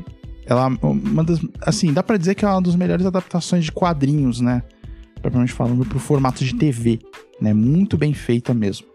ela 0.48 0.66
uma 0.82 1.22
das, 1.22 1.40
assim, 1.60 1.92
dá 1.92 2.02
pra 2.02 2.16
dizer 2.16 2.34
que 2.34 2.44
é 2.44 2.48
uma 2.48 2.62
das 2.62 2.74
melhores 2.74 3.04
adaptações 3.04 3.66
de 3.66 3.72
quadrinhos, 3.72 4.40
né? 4.40 4.62
Propriamente 5.20 5.52
falando 5.52 5.84
pro 5.84 5.98
formato 5.98 6.42
de 6.42 6.54
TV, 6.54 7.00
né? 7.38 7.52
Muito 7.52 7.98
bem 7.98 8.14
feita 8.14 8.54
mesmo. 8.54 8.86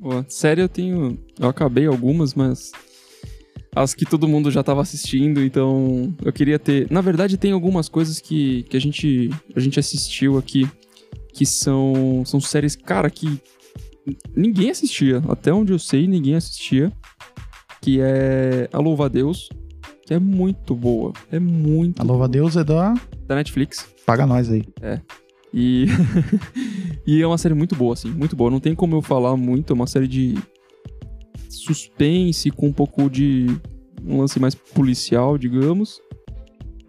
Boa. 0.00 0.26
Série 0.28 0.60
eu 0.60 0.68
tenho. 0.68 1.16
Eu 1.38 1.48
acabei 1.48 1.86
algumas, 1.86 2.34
mas. 2.34 2.72
As 3.74 3.94
que 3.94 4.04
todo 4.04 4.28
mundo 4.28 4.50
já 4.50 4.62
tava 4.62 4.82
assistindo, 4.82 5.42
então 5.42 6.12
eu 6.22 6.32
queria 6.32 6.58
ter. 6.58 6.90
Na 6.90 7.00
verdade, 7.00 7.38
tem 7.38 7.52
algumas 7.52 7.88
coisas 7.88 8.20
que, 8.20 8.64
que 8.64 8.76
a, 8.76 8.80
gente, 8.80 9.30
a 9.54 9.60
gente 9.60 9.78
assistiu 9.78 10.36
aqui 10.36 10.68
que 11.32 11.46
são, 11.46 12.22
são 12.26 12.38
séries, 12.40 12.76
cara, 12.76 13.08
que 13.08 13.40
ninguém 14.36 14.70
assistia. 14.70 15.22
Até 15.28 15.52
onde 15.52 15.72
eu 15.72 15.78
sei, 15.78 16.06
ninguém 16.08 16.34
assistia. 16.34 16.92
Que 17.80 18.00
é 18.00 18.68
A 18.72 18.78
Louva 18.78 19.06
a 19.06 19.08
Deus, 19.08 19.48
é 20.12 20.18
muito 20.18 20.74
boa. 20.74 21.12
É 21.30 21.38
muito. 21.38 22.00
A 22.00 22.04
Louva 22.04 22.28
Deus 22.28 22.56
é 22.56 22.64
da. 22.64 22.94
Da 23.26 23.34
Netflix. 23.34 23.86
Paga 24.04 24.26
nós 24.26 24.50
aí. 24.50 24.64
É. 24.80 25.00
E. 25.52 25.86
e 27.06 27.20
é 27.20 27.26
uma 27.26 27.38
série 27.38 27.54
muito 27.54 27.74
boa, 27.74 27.94
assim, 27.94 28.10
muito 28.10 28.34
boa. 28.36 28.50
Não 28.50 28.60
tem 28.60 28.74
como 28.74 28.96
eu 28.96 29.02
falar 29.02 29.36
muito, 29.36 29.72
é 29.72 29.74
uma 29.74 29.86
série 29.86 30.08
de 30.08 30.38
suspense 31.48 32.50
com 32.50 32.68
um 32.68 32.72
pouco 32.72 33.08
de 33.08 33.46
um 34.04 34.18
lance 34.18 34.40
mais 34.40 34.54
policial, 34.54 35.36
digamos. 35.36 36.00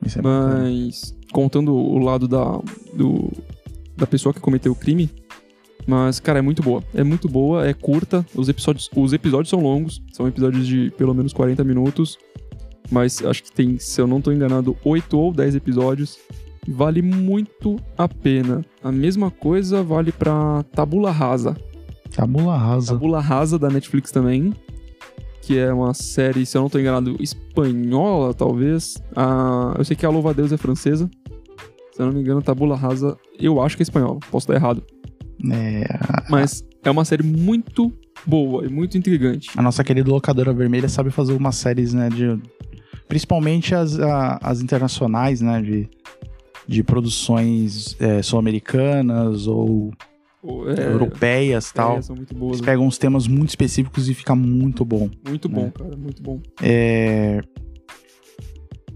Isso 0.06 0.20
é 0.20 0.22
bacana. 0.22 0.64
mas 0.64 1.16
contando 1.32 1.74
o 1.74 1.98
lado 1.98 2.28
da, 2.28 2.60
do, 2.94 3.32
da 3.96 4.06
pessoa 4.08 4.34
que 4.34 4.40
cometeu 4.40 4.72
o 4.72 4.76
crime. 4.76 5.10
Mas, 5.86 6.20
cara, 6.20 6.40
é 6.40 6.42
muito 6.42 6.64
boa. 6.64 6.84
É 6.94 7.04
muito 7.04 7.28
boa, 7.28 7.68
é 7.68 7.74
curta. 7.74 8.26
Os 8.34 8.48
episódios, 8.48 8.90
os 8.96 9.14
episódios 9.14 9.50
são 9.50 9.62
longos, 9.62 10.02
são 10.14 10.28
episódios 10.28 10.66
de 10.66 10.92
pelo 10.98 11.14
menos 11.14 11.34
40 11.34 11.64
minutos. 11.64 12.18
Mas 12.92 13.24
acho 13.24 13.44
que 13.44 13.52
tem, 13.52 13.78
se 13.80 14.00
eu 14.00 14.08
não 14.08 14.22
tô 14.22 14.32
enganado, 14.32 14.76
8 14.84 15.18
ou 15.18 15.34
10 15.34 15.56
episódios. 15.56 16.18
Vale 16.68 17.02
muito 17.02 17.78
a 17.98 18.08
pena. 18.08 18.64
A 18.84 18.92
mesma 18.92 19.30
coisa 19.30 19.84
vale 19.84 20.12
pra 20.12 20.64
Tabula 20.72 21.12
Rasa. 21.12 21.58
Tabula 22.16 22.56
rasa. 22.58 22.94
Tabula 22.94 23.20
Rasa 23.20 23.58
da 23.60 23.70
Netflix 23.70 24.12
também. 24.12 24.54
Que 25.42 25.58
é 25.58 25.74
uma 25.74 25.94
série, 25.94 26.46
se 26.46 26.56
eu 26.58 26.62
não 26.62 26.70
tô 26.70 26.80
enganado, 26.80 27.18
espanhola, 27.20 28.34
talvez. 28.34 29.02
Ah, 29.16 29.74
eu 29.78 29.84
sei 29.84 29.96
que 29.96 30.06
a 30.06 30.10
Louva 30.10 30.30
a 30.30 30.34
Deus 30.34 30.52
é 30.54 30.58
francesa. 30.58 31.10
Se 31.92 32.02
eu 32.02 32.06
não 32.06 32.14
me 32.14 32.22
engano, 32.22 32.42
Tabula 32.42 32.76
Rasa, 32.78 33.18
eu 33.38 33.62
acho 33.62 33.76
que 33.76 33.82
é 33.82 33.86
espanhola. 33.86 34.20
Posso 34.32 34.46
estar 34.46 34.54
errado. 34.56 34.84
É, 35.52 35.84
Mas 36.30 36.64
é 36.84 36.90
uma 36.90 37.04
série 37.04 37.24
muito 37.24 37.92
boa 38.26 38.66
e 38.66 38.70
muito 38.70 38.98
intrigante. 38.98 39.50
a 39.58 39.62
nossa 39.62 39.84
querida 39.84 40.10
locadora 40.10 40.54
vermelha 40.54 40.88
sabe 40.88 41.10
fazer 41.12 41.34
umas 41.34 41.56
séries, 41.56 41.94
né? 41.94 42.08
De, 42.10 42.40
principalmente 43.08 43.74
as, 43.76 44.00
a- 44.00 44.40
as 44.42 44.62
internacionais, 44.62 45.42
né? 45.42 45.62
De, 45.62 45.90
de 46.68 46.84
produções 46.84 47.96
é, 48.00 48.22
sul-americanas 48.22 49.48
ou 49.48 49.92
é, 50.78 50.86
europeias 50.94 51.70
e 51.70 51.74
tal. 51.74 51.98
é, 51.98 52.02
são 52.02 52.16
muito 52.16 52.34
boas. 52.34 52.54
Eles 52.58 52.66
pegam 52.66 52.86
uns 52.86 52.98
temas 52.98 53.28
muito 53.28 53.50
específicos 53.50 54.08
e 54.10 54.14
fica 54.14 54.36
muito 54.36 54.84
bom. 54.86 55.10
Muito 55.28 55.48
bom, 55.50 55.66
né? 55.66 55.72
cara, 55.76 55.96
muito 55.98 56.22
bom. 56.24 56.40
É, 56.62 57.42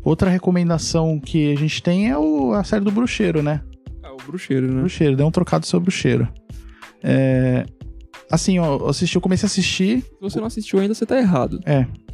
Outra 0.04 0.30
recomendação 0.30 1.20
que 1.20 1.52
a 1.52 1.56
gente 1.58 1.84
tem 1.84 2.10
é 2.10 2.18
o- 2.18 2.54
a 2.54 2.64
série 2.64 2.84
do 2.86 2.92
Bruxeiro, 2.92 3.44
né? 3.44 3.62
Ah, 4.02 4.14
o 4.14 4.18
Bruxeiro, 4.26 4.72
né? 4.74 4.80
Bruxeiro, 4.80 5.18
deu 5.18 5.28
um 5.28 5.32
trocado 5.32 5.66
sobre 5.66 5.86
Bruxeiro. 5.86 6.28
É, 7.04 7.66
Assim, 8.30 8.60
ó, 8.60 8.78
eu 8.78 8.88
assisti, 8.90 9.16
eu 9.16 9.22
comecei 9.22 9.46
a 9.46 9.50
assistir, 9.50 10.02
Se 10.02 10.10
você 10.20 10.38
não 10.40 10.48
assistiu 10.48 10.80
ainda, 10.80 10.94
você 10.94 11.06
tá 11.06 11.18
errado. 11.18 11.60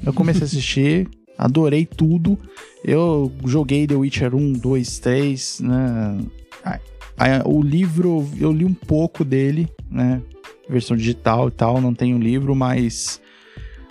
eu 0.06 0.14
comecei 0.14 0.44
a 0.44 0.46
assistir, 0.46 1.08
adorei 1.38 1.86
tudo. 1.86 2.38
Eu 2.84 3.32
joguei 3.46 3.88
The 3.88 3.96
Witcher 3.96 4.36
1, 4.36 4.54
2, 4.54 5.00
3, 5.00 5.60
né? 5.62 6.18
O 7.46 7.62
livro, 7.62 8.28
eu 8.40 8.52
li 8.52 8.66
um 8.66 8.74
pouco 8.74 9.24
dele, 9.24 9.70
né? 9.90 10.22
Versão 10.68 10.98
digital 10.98 11.48
e 11.50 11.52
tal, 11.52 11.80
não 11.80 11.94
tem 11.94 12.14
o 12.14 12.18
livro, 12.18 12.56
mas 12.56 13.22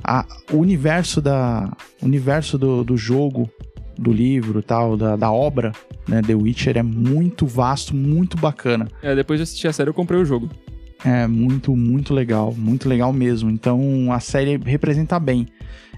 a- 0.02 0.26
o 0.52 0.56
universo 0.56 1.20
da 1.22 1.70
o 2.00 2.06
universo 2.06 2.58
do, 2.58 2.82
do 2.82 2.96
jogo, 2.96 3.48
do 3.96 4.10
livro 4.12 4.58
e 4.58 4.62
tal, 4.62 4.96
da, 4.96 5.14
da 5.16 5.30
obra, 5.30 5.72
né, 6.08 6.20
The 6.22 6.34
Witcher 6.34 6.76
é 6.76 6.82
muito 6.82 7.46
vasto, 7.46 7.94
muito 7.94 8.36
bacana. 8.36 8.88
É, 9.02 9.14
depois 9.14 9.38
de 9.38 9.44
assistir 9.44 9.68
a 9.68 9.72
série, 9.72 9.88
eu 9.90 9.94
comprei 9.94 10.18
o 10.20 10.24
jogo. 10.24 10.48
É 11.04 11.26
muito, 11.26 11.76
muito 11.76 12.12
legal, 12.14 12.52
muito 12.56 12.88
legal 12.88 13.12
mesmo. 13.12 13.50
Então 13.50 14.10
a 14.12 14.18
série 14.18 14.56
representa 14.56 15.18
bem. 15.20 15.46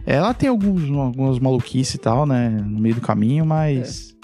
Ela 0.07 0.35
tem 0.35 0.49
alguns, 0.49 0.91
algumas 0.91 1.39
maluquices 1.39 1.95
e 1.95 1.99
tal, 1.99 2.27
né, 2.27 2.49
no 2.51 2.79
meio 2.79 2.95
do 2.95 3.01
caminho, 3.01 3.47
mas 3.47 4.15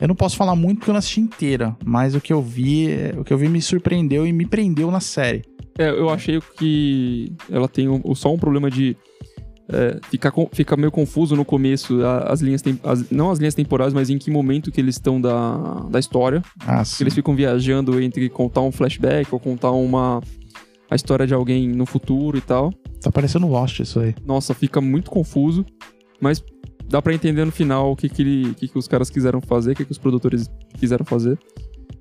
eu 0.00 0.06
não 0.08 0.14
posso 0.14 0.36
falar 0.36 0.54
muito 0.54 0.78
porque 0.78 0.90
eu 0.90 0.94
não 0.94 0.98
assisti 0.98 1.20
inteira. 1.20 1.76
Mas 1.84 2.14
o 2.14 2.20
que 2.20 2.32
eu 2.32 2.42
vi, 2.42 2.88
o 3.16 3.24
que 3.24 3.32
eu 3.32 3.38
vi 3.38 3.48
me 3.48 3.62
surpreendeu 3.62 4.26
e 4.26 4.32
me 4.32 4.44
prendeu 4.46 4.90
na 4.90 5.00
série. 5.00 5.42
É, 5.78 5.88
eu 5.88 6.10
achei 6.10 6.38
que 6.58 7.32
ela 7.50 7.66
tem 7.66 7.88
um- 7.88 8.14
só 8.14 8.32
um 8.32 8.38
problema 8.38 8.70
de 8.70 8.96
é, 9.74 9.98
ficar, 10.10 10.32
ficar 10.52 10.76
meio 10.76 10.90
confuso 10.90 11.34
no 11.34 11.46
começo, 11.46 12.04
as 12.26 12.42
linhas 12.42 12.62
as- 12.82 13.08
não 13.10 13.30
as 13.30 13.38
linhas 13.38 13.54
temporais, 13.54 13.94
mas 13.94 14.10
em 14.10 14.18
que 14.18 14.30
momento 14.30 14.70
que 14.70 14.78
eles 14.80 14.96
estão 14.96 15.18
da, 15.18 15.86
da 15.88 15.98
história. 15.98 16.42
Ah, 16.66 16.82
eles 17.00 17.14
ficam 17.14 17.34
viajando 17.34 17.98
entre 18.02 18.28
contar 18.28 18.60
um 18.60 18.70
flashback 18.72 19.32
ou 19.32 19.40
contar 19.40 19.70
uma 19.70 20.20
a 20.92 20.94
história 20.94 21.26
de 21.26 21.32
alguém 21.32 21.68
no 21.68 21.86
futuro 21.86 22.36
e 22.36 22.40
tal. 22.42 22.70
Tá 23.00 23.10
parecendo 23.10 23.48
Lost 23.48 23.80
isso 23.80 23.98
aí. 23.98 24.14
Nossa, 24.26 24.52
fica 24.52 24.78
muito 24.78 25.10
confuso, 25.10 25.64
mas 26.20 26.44
dá 26.86 27.00
pra 27.00 27.14
entender 27.14 27.46
no 27.46 27.50
final 27.50 27.92
o 27.92 27.96
que 27.96 28.10
que, 28.10 28.20
ele, 28.20 28.54
que, 28.54 28.68
que 28.68 28.78
os 28.78 28.86
caras 28.86 29.08
quiseram 29.08 29.40
fazer, 29.40 29.72
o 29.72 29.74
que, 29.74 29.86
que 29.86 29.92
os 29.92 29.96
produtores 29.96 30.50
quiseram 30.78 31.06
fazer. 31.06 31.38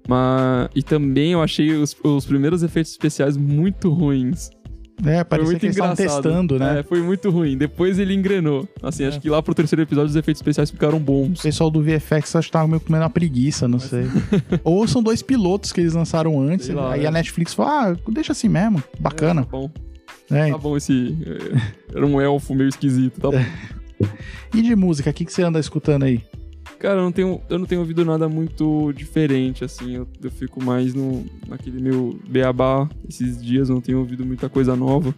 Mas 0.09 0.69
e 0.75 0.83
também 0.83 1.31
eu 1.31 1.41
achei 1.41 1.71
os, 1.71 1.95
os 2.03 2.25
primeiros 2.25 2.63
efeitos 2.63 2.91
especiais 2.91 3.37
muito 3.37 3.89
ruins. 3.89 4.49
É, 5.03 5.23
parecia 5.23 5.49
muito 5.51 5.59
que 5.59 5.65
eles 5.65 5.75
estavam 5.75 5.95
testando, 5.95 6.59
né? 6.59 6.79
É, 6.79 6.83
foi 6.83 7.01
muito 7.01 7.29
ruim. 7.29 7.57
Depois 7.57 7.97
ele 7.97 8.13
engrenou. 8.13 8.67
Assim, 8.83 9.03
É. 9.03 9.07
acho 9.07 9.19
que 9.19 9.29
lá 9.29 9.41
pro 9.41 9.53
terceiro 9.55 9.81
episódio 9.81 10.09
os 10.09 10.15
efeitos 10.15 10.39
especiais 10.39 10.69
ficaram 10.69 10.97
O 10.97 10.99
bons. 10.99 11.41
pessoal 11.41 11.71
do 11.71 11.81
VFX 11.81 12.35
acho 12.35 12.47
que 12.47 12.51
tava 12.51 12.67
meio 12.67 12.79
comendo 12.79 13.03
uma 13.03 13.09
preguiça, 13.09 13.67
não 13.67 13.79
sei. 13.79 14.03
Ou 14.63 14.87
são 14.87 15.01
dois 15.01 15.21
pilotos 15.21 15.71
que 15.71 15.81
eles 15.81 15.93
lançaram 15.93 16.39
antes, 16.39 16.69
lá, 16.69 16.93
aí 16.93 17.05
é. 17.05 17.07
a 17.07 17.11
Netflix 17.11 17.53
falou, 17.53 17.71
ah, 17.71 17.97
deixa 18.09 18.31
assim 18.31 18.47
mesmo, 18.47 18.83
bacana. 18.99 19.41
É, 19.41 19.43
tá 19.45 19.49
bom. 19.51 19.71
É, 20.29 20.51
Tá 20.51 20.57
bom 20.57 20.77
esse. 20.77 21.17
é, 21.91 21.95
Era 21.97 22.05
um 22.05 22.21
elfo 22.21 22.53
meio 22.55 22.69
esquisito, 22.69 23.19
tá 23.19 23.29
bom. 23.31 23.43
E 24.53 24.61
de 24.63 24.75
música, 24.75 25.09
o 25.11 25.13
que, 25.13 25.25
que 25.25 25.31
você 25.31 25.43
anda 25.43 25.59
escutando 25.59 26.03
aí? 26.03 26.21
Cara, 26.81 26.95
eu 26.95 27.03
não 27.03 27.11
tenho, 27.11 27.39
eu 27.47 27.59
não 27.59 27.67
tenho 27.67 27.79
ouvido 27.81 28.03
nada 28.03 28.27
muito 28.27 28.91
diferente, 28.93 29.63
assim. 29.63 29.97
Eu, 29.97 30.07
eu 30.19 30.31
fico 30.31 30.63
mais 30.63 30.95
no, 30.95 31.23
naquele 31.47 31.79
meu 31.79 32.19
beabá 32.27 32.89
esses 33.07 33.39
dias, 33.39 33.69
eu 33.69 33.75
não 33.75 33.81
tenho 33.81 33.99
ouvido 33.99 34.25
muita 34.25 34.49
coisa 34.49 34.75
nova. 34.75 35.13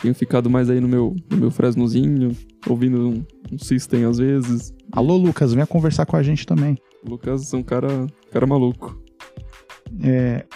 Tenho 0.00 0.14
ficado 0.14 0.48
mais 0.48 0.70
aí 0.70 0.78
no 0.78 0.86
meu, 0.86 1.16
no 1.28 1.36
meu 1.36 1.50
fresnozinho, 1.50 2.30
ouvindo 2.68 3.08
um, 3.08 3.24
um 3.50 3.58
system 3.58 4.04
às 4.04 4.18
vezes. 4.18 4.72
Alô, 4.92 5.16
Lucas, 5.16 5.52
venha 5.52 5.66
conversar 5.66 6.06
com 6.06 6.16
a 6.16 6.22
gente 6.22 6.46
também. 6.46 6.78
O 7.04 7.10
Lucas 7.10 7.52
é 7.52 7.56
um 7.56 7.62
cara, 7.64 8.06
cara 8.30 8.46
maluco. 8.46 8.96
É, 10.00 10.46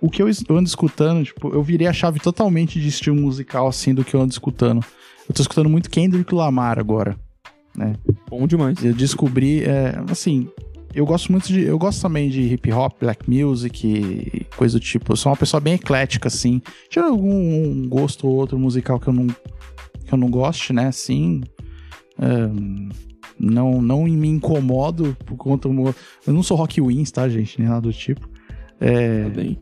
o 0.00 0.08
que 0.08 0.22
eu 0.22 0.28
ando 0.50 0.68
escutando, 0.68 1.24
tipo, 1.24 1.52
eu 1.52 1.60
virei 1.60 1.88
a 1.88 1.92
chave 1.92 2.20
totalmente 2.20 2.80
de 2.80 2.86
estilo 2.86 3.16
musical, 3.16 3.66
assim, 3.66 3.92
do 3.92 4.04
que 4.04 4.14
eu 4.14 4.20
ando 4.20 4.30
escutando. 4.30 4.80
Eu 5.28 5.34
tô 5.34 5.42
escutando 5.42 5.68
muito 5.68 5.90
Kendrick 5.90 6.32
Lamar 6.32 6.78
agora. 6.78 7.18
Bom 8.28 8.46
demais. 8.46 8.84
Eu 8.84 8.92
descobri, 8.92 9.62
é, 9.64 9.94
assim, 10.10 10.48
eu 10.94 11.04
gosto 11.06 11.30
muito 11.30 11.48
de. 11.48 11.62
Eu 11.62 11.78
gosto 11.78 12.00
também 12.00 12.28
de 12.28 12.40
hip 12.42 12.72
hop, 12.72 12.98
black 13.00 13.28
music, 13.30 14.46
coisa 14.56 14.78
do 14.78 14.82
tipo. 14.82 15.12
Eu 15.12 15.16
sou 15.16 15.30
uma 15.30 15.36
pessoa 15.36 15.60
bem 15.60 15.74
eclética, 15.74 16.28
assim. 16.28 16.60
Tinha 16.88 17.04
algum 17.04 17.30
um 17.30 17.88
gosto 17.88 18.26
ou 18.26 18.34
outro 18.34 18.58
musical 18.58 18.98
que 18.98 19.08
eu 19.08 19.12
não, 19.12 19.26
que 19.26 20.12
eu 20.12 20.18
não 20.18 20.30
goste, 20.30 20.72
né? 20.72 20.86
Assim. 20.88 21.42
não, 23.38 23.80
não 23.80 24.04
me 24.04 24.28
incomodo 24.28 25.16
por 25.24 25.36
conta. 25.36 25.68
Eu 25.68 26.32
não 26.32 26.42
sou 26.42 26.56
rock 26.56 26.80
wins, 26.80 27.10
tá, 27.10 27.28
gente? 27.28 27.58
Nem 27.60 27.68
nada 27.68 27.82
do 27.82 27.92
tipo. 27.92 28.28
É, 28.80 29.24
Tá 29.24 29.28
bem. 29.30 29.58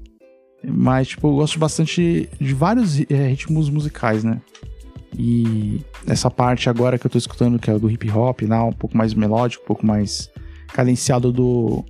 mas, 0.64 1.08
tipo, 1.08 1.28
eu 1.28 1.37
gosto 1.37 1.58
bastante 1.58 2.28
de 2.40 2.54
vários 2.54 3.00
é, 3.11 3.28
ritmos 3.28 3.68
musicais, 3.68 4.25
né? 4.25 4.40
E 5.18 5.80
essa 6.06 6.30
parte 6.30 6.68
agora 6.68 6.99
que 6.99 7.06
eu 7.06 7.11
tô 7.11 7.16
escutando, 7.16 7.58
que 7.58 7.70
é 7.70 7.78
do 7.78 7.90
hip 7.90 8.11
hop, 8.11 8.42
né? 8.42 8.58
um 8.61 8.73
pouco 8.73 8.96
mais 8.96 9.14
melódico, 9.14 9.64
um 9.64 9.66
pouco 9.66 9.87
mais 9.87 10.30
cadenciado 10.68 11.32
do, 11.32 11.85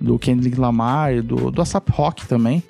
do 0.00 0.18
Kendrick 0.18 0.58
Lamar, 0.58 1.14
e 1.14 1.20
do, 1.20 1.50
do 1.50 1.60
ASAP 1.60 1.90
Rock 1.90 2.26
também, 2.26 2.62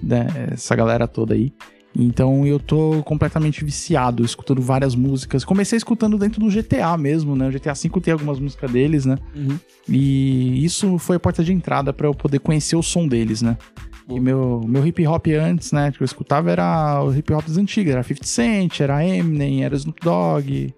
né? 0.00 0.26
Essa 0.52 0.76
galera 0.76 1.08
toda 1.08 1.34
aí. 1.34 1.52
Então 1.96 2.46
eu 2.46 2.60
tô 2.60 3.02
completamente 3.02 3.64
viciado, 3.64 4.24
escutando 4.24 4.62
várias 4.62 4.94
músicas. 4.94 5.44
Comecei 5.44 5.76
escutando 5.76 6.16
dentro 6.16 6.40
do 6.40 6.48
GTA 6.48 6.96
mesmo, 6.96 7.34
né? 7.34 7.48
O 7.48 7.50
GTA 7.50 7.74
V 7.74 8.00
tem 8.00 8.12
algumas 8.12 8.38
músicas 8.38 8.70
deles, 8.70 9.04
né? 9.04 9.16
Uhum. 9.34 9.58
E 9.88 10.64
isso 10.64 10.98
foi 10.98 11.16
a 11.16 11.20
porta 11.20 11.42
de 11.42 11.52
entrada 11.52 11.92
pra 11.92 12.06
eu 12.06 12.14
poder 12.14 12.38
conhecer 12.38 12.76
o 12.76 12.82
som 12.82 13.08
deles, 13.08 13.42
né? 13.42 13.58
E 14.10 14.18
meu, 14.20 14.60
meu 14.66 14.86
hip 14.86 15.06
hop 15.06 15.26
antes, 15.28 15.72
né, 15.72 15.92
que 15.92 16.02
eu 16.02 16.04
escutava 16.04 16.50
era 16.50 17.02
o 17.04 17.14
hip 17.14 17.32
hop 17.32 17.46
das 17.46 17.56
antigas, 17.56 17.92
era 17.94 18.02
50 18.02 18.26
Cent, 18.26 18.80
era 18.80 19.04
Eminem, 19.06 19.64
era 19.64 19.76
Snoop 19.76 20.00
Dogg, 20.02 20.74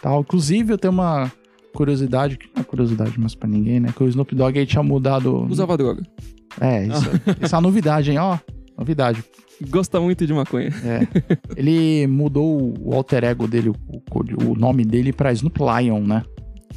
tal. 0.00 0.20
Inclusive 0.20 0.72
eu 0.72 0.78
tenho 0.78 0.92
uma 0.92 1.30
curiosidade, 1.74 2.36
que 2.36 2.46
não 2.54 2.62
é 2.62 2.64
curiosidade 2.64 3.18
mais 3.18 3.34
pra 3.34 3.48
ninguém, 3.48 3.80
né? 3.80 3.92
Que 3.96 4.02
o 4.04 4.08
Snoop 4.08 4.34
Dogg 4.34 4.58
aí 4.58 4.66
tinha 4.66 4.82
mudado. 4.82 5.46
Usava 5.50 5.76
droga. 5.76 6.02
É, 6.60 6.86
isso, 6.86 7.08
isso 7.42 7.54
é 7.54 7.58
uma 7.58 7.62
novidade, 7.62 8.10
hein? 8.10 8.18
Ó, 8.18 8.38
novidade. 8.78 9.22
Gosta 9.68 10.00
muito 10.00 10.26
de 10.26 10.32
maconha. 10.32 10.70
É. 10.84 11.06
Ele 11.56 12.06
mudou 12.06 12.72
o 12.80 12.94
alter 12.94 13.24
ego 13.24 13.46
dele, 13.46 13.68
o, 13.68 13.74
o- 13.98 14.50
o 14.52 14.54
nome 14.54 14.84
dele 14.84 15.12
pra 15.12 15.32
Snoop 15.32 15.58
Lion, 15.60 16.00
né? 16.00 16.22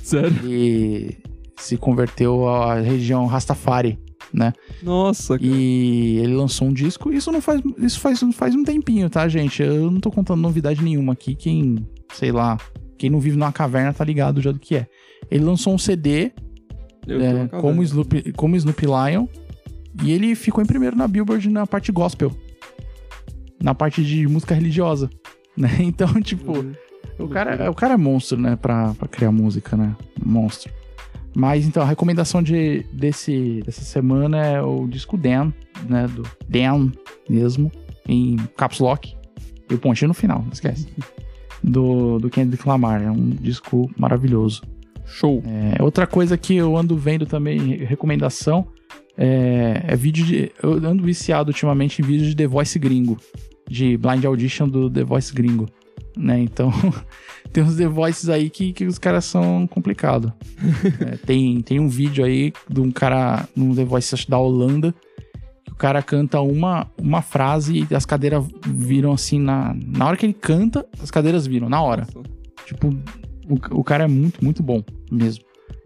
Sério? 0.02 0.34
E 0.46 1.18
se 1.58 1.78
converteu 1.78 2.48
à 2.50 2.76
região 2.82 3.26
Rastafari, 3.26 3.98
né? 4.34 4.52
Nossa, 4.82 5.38
cara. 5.38 5.50
E 5.50 6.18
ele 6.18 6.34
lançou 6.34 6.68
um 6.68 6.74
disco. 6.74 7.12
Isso 7.13 7.32
não 7.32 7.40
faz. 7.40 7.62
Isso 7.78 8.00
faz, 8.00 8.20
faz 8.34 8.56
um 8.56 8.63
tempinho, 8.63 9.10
tá, 9.10 9.28
gente? 9.28 9.62
Eu 9.62 9.92
não 9.92 10.00
tô 10.00 10.10
contando 10.10 10.42
novidade 10.42 10.84
nenhuma 10.84 11.13
aqui. 11.13 11.36
Quem, 11.36 11.88
sei 12.13 12.32
lá, 12.32 12.58
quem 12.98 13.10
não 13.10 13.20
vive 13.20 13.38
numa 13.38 13.52
caverna 13.52 13.94
tá 13.94 14.04
ligado 14.04 14.42
já 14.42 14.52
do 14.52 14.60
que 14.60 14.75
é. 14.75 14.88
Ele 15.30 15.44
lançou 15.44 15.74
um 15.74 15.78
CD 15.78 16.32
é, 17.08 17.48
como. 17.60 17.84
Snoop, 17.84 18.34
como 18.34 18.56
Snoop 18.56 18.86
Lion. 18.86 19.28
E 20.04 20.12
ele 20.12 20.34
ficou 20.34 20.63
em 20.63 20.68
primeiro 20.68 20.96
na 20.96 21.08
Billboard 21.08 21.48
na 21.50 21.68
parte 21.68 21.92
gospel. 21.92 22.32
Na 23.62 23.75
parte 23.75 24.04
de 24.04 24.28
música 24.28 24.56
religiosa. 24.56 25.10
Né? 25.56 25.70
Então, 25.82 26.12
tipo, 26.20 26.52
o 27.20 27.28
cara, 27.28 27.70
o 27.70 27.75
cara 27.75 27.94
é 27.94 27.98
monstro, 27.98 28.40
né? 28.40 28.56
Pra, 28.56 28.92
pra 28.96 29.08
criar 29.08 29.32
música, 29.32 29.78
né? 29.78 29.96
Monstro. 30.25 30.74
Mas 31.36 31.66
então, 31.66 31.82
a 31.82 31.86
recomendação 31.86 32.44
de, 32.44 32.86
desse, 32.94 33.62
dessa 33.66 33.82
semana 33.82 34.38
é 34.46 34.62
o 34.62 34.88
disco 34.88 35.18
Dan, 35.18 35.52
né? 35.90 36.08
Do 36.08 36.24
Dan 36.48 36.92
mesmo, 37.30 37.72
em 38.08 38.38
caps 38.56 38.80
lock. 38.80 39.16
E 39.70 39.74
o 39.74 39.80
pontinho 39.80 40.10
no 40.10 40.13
final, 40.13 40.40
não 40.44 40.52
esquece. 40.52 40.88
Do, 41.66 42.20
do 42.20 42.30
Kendrick 42.30 42.68
Lamar. 42.68 43.02
É 43.02 43.10
um 43.10 43.30
disco 43.30 43.90
maravilhoso. 43.98 44.62
Show. 45.06 45.42
É, 45.48 45.82
outra 45.82 46.06
coisa 46.06 46.38
que 46.38 46.56
eu 46.56 46.75
ando 46.75 46.98
vendo 46.98 47.25
também, 47.25 47.58
re- 47.58 47.86
recomendação, 47.86 48.68
é, 49.18 49.82
é 49.88 49.96
vídeo 49.96 50.25
de. 50.25 50.52
Eu 50.62 50.74
ando 50.86 51.02
viciado 51.04 51.52
ultimamente 51.52 52.02
em 52.02 52.06
vídeos 52.06 52.28
de 52.28 52.36
The 52.36 52.48
Voice 52.48 52.78
gringo. 52.78 53.18
De 53.66 53.96
blind 53.96 54.25
audition 54.25 54.68
do 54.68 54.90
The 54.90 55.06
Voice 55.06 55.34
gringo. 55.34 55.70
Né? 56.15 56.39
Então, 56.41 56.72
tem 57.51 57.63
uns 57.63 57.75
The 57.75 57.88
Voices 57.88 58.29
aí 58.29 58.50
que, 58.50 58.74
que 58.74 58.86
os 58.86 58.98
caras 58.98 59.25
são 59.25 59.67
complicados. 59.67 60.32
É, 61.05 61.17
tem, 61.17 61.62
tem 61.62 61.79
um 61.79 61.88
vídeo 61.88 62.24
aí 62.24 62.53
de 62.70 62.79
um 62.79 62.91
cara 62.91 63.48
num 63.55 63.74
The 63.75 63.84
Voice 63.84 64.13
acho, 64.13 64.29
da 64.29 64.38
Holanda. 64.38 64.93
Que 65.65 65.72
o 65.72 65.75
cara 65.75 66.01
canta 66.01 66.39
uma, 66.41 66.88
uma 67.01 67.22
frase 67.22 67.88
e 67.89 67.96
as 67.96 68.05
cadeiras 68.05 68.46
viram 68.65 69.12
assim 69.12 69.39
na. 69.39 69.75
Na 69.86 70.08
hora 70.08 70.17
que 70.17 70.25
ele 70.25 70.34
canta, 70.34 70.86
as 71.01 71.10
cadeiras 71.10 71.48
viram, 71.48 71.67
na 71.70 71.82
hora. 71.82 72.08
Nossa. 72.13 72.29
Tipo, 72.65 72.89
o, 73.50 73.79
o 73.79 73.84
cara 73.84 74.05
é 74.05 74.08
muito, 74.08 74.43
muito 74.43 74.62
bom 74.63 74.84
mesmo. 75.12 75.43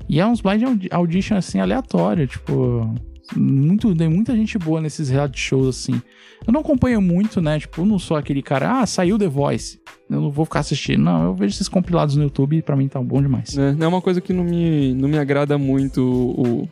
E 0.09 0.19
é 0.19 0.25
uns 0.25 0.41
blind 0.41 0.63
audi- 0.63 0.89
audition, 0.91 1.35
assim, 1.35 1.59
aleatório, 1.59 2.27
tipo... 2.27 2.93
Muito, 3.35 3.93
tem 3.93 4.07
muita 4.07 4.33
gente 4.33 4.57
boa 4.57 4.79
nesses 4.79 5.09
reality 5.09 5.37
shows, 5.37 5.67
assim. 5.67 6.01
Eu 6.45 6.53
não 6.53 6.61
acompanho 6.61 7.01
muito, 7.01 7.41
né? 7.41 7.59
Tipo, 7.59 7.81
eu 7.81 7.85
não 7.85 7.99
sou 7.99 8.15
aquele 8.15 8.41
cara, 8.41 8.79
ah, 8.79 8.85
saiu 8.85 9.17
The 9.17 9.27
Voice. 9.27 9.81
Eu 10.09 10.21
não 10.21 10.31
vou 10.31 10.45
ficar 10.45 10.59
assistindo. 10.61 11.03
Não, 11.03 11.25
eu 11.25 11.33
vejo 11.35 11.53
esses 11.55 11.67
compilados 11.67 12.15
no 12.15 12.23
YouTube 12.23 12.57
e 12.57 12.61
pra 12.61 12.75
mim 12.75 12.87
tá 12.87 13.01
bom 13.01 13.21
demais. 13.21 13.57
É, 13.57 13.75
é 13.79 13.87
uma 13.87 14.01
coisa 14.01 14.21
que 14.21 14.31
não 14.31 14.43
me, 14.43 14.93
não 14.93 15.09
me 15.09 15.17
agrada 15.17 15.57
muito 15.57 16.01
o, 16.01 16.69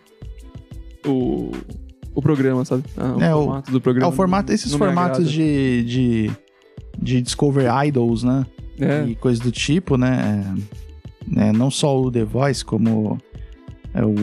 o, 1.10 1.51
o 2.13 2.22
programa, 2.22 2.63
sabe? 2.63 2.84
Ah, 2.98 3.15
o 3.18 3.22
É, 3.22 3.36
o- 3.36 3.44
formato 3.44 3.72
do 3.72 3.82
programa. 3.82 4.10
É, 4.10 4.13
o 4.13 4.15
formato, 4.15 4.51
esses 4.54 4.74
formatos 4.74 5.30
de, 5.32 5.84
de, 5.84 6.32
de 6.98 7.22
Discover 7.22 7.68
Idols, 7.86 8.24
né? 8.24 8.46
É, 8.80 9.06
e 9.06 9.15
coisas 9.15 9.39
do 9.44 9.51
tipo, 9.51 9.98
né? 9.98 10.56
É, 11.38 11.51
não 11.51 11.70
só 11.72 12.00
o 12.00 12.12
The 12.12 12.24
Voice, 12.24 12.63
como 12.63 13.18
é, 13.94 14.04
o, 14.06 14.13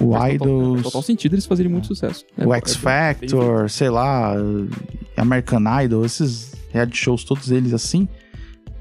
o 0.00 0.12
faz 0.12 0.38
total- 0.38 0.48
Idols, 0.48 0.72
Faz 0.74 0.82
total 0.84 1.02
sentido 1.02 1.34
eles 1.34 1.46
fazerem 1.46 1.70
muito 1.72 1.86
sucesso. 1.88 2.24
É, 2.36 2.46
o 2.46 2.52
é 2.54 2.58
X 2.58 2.76
Factor, 2.76 3.68
sei 3.70 3.90
lá, 3.90 4.34
American 5.16 5.62
Idol, 5.82 6.04
esses 6.04 6.54
reality 6.72 6.96
shows, 6.96 7.24
todos 7.24 7.50
eles 7.50 7.72
assim. 7.74 8.08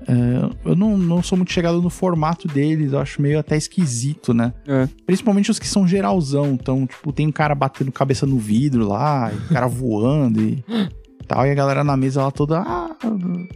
É, 0.07 0.69
eu 0.69 0.75
não, 0.75 0.97
não 0.97 1.23
sou 1.23 1.37
muito 1.37 1.51
chegado 1.51 1.81
no 1.81 1.89
formato 1.89 2.47
deles, 2.47 2.93
eu 2.93 2.99
acho 2.99 3.21
meio 3.21 3.39
até 3.39 3.55
esquisito, 3.55 4.33
né? 4.33 4.53
É. 4.67 4.87
Principalmente 5.05 5.51
os 5.51 5.59
que 5.59 5.67
são 5.67 5.87
geralzão. 5.87 6.53
Então, 6.53 6.85
tipo, 6.85 7.11
tem 7.11 7.27
um 7.27 7.31
cara 7.31 7.55
batendo 7.55 7.91
cabeça 7.91 8.25
no 8.25 8.37
vidro 8.37 8.87
lá, 8.87 9.31
e 9.31 9.37
o 9.37 9.53
cara 9.53 9.67
voando 9.67 10.41
e 10.41 10.63
tal, 11.27 11.45
e 11.45 11.51
a 11.51 11.55
galera 11.55 11.83
na 11.83 11.95
mesa 11.95 12.23
lá 12.23 12.31
toda. 12.31 12.59
Ah, 12.59 12.95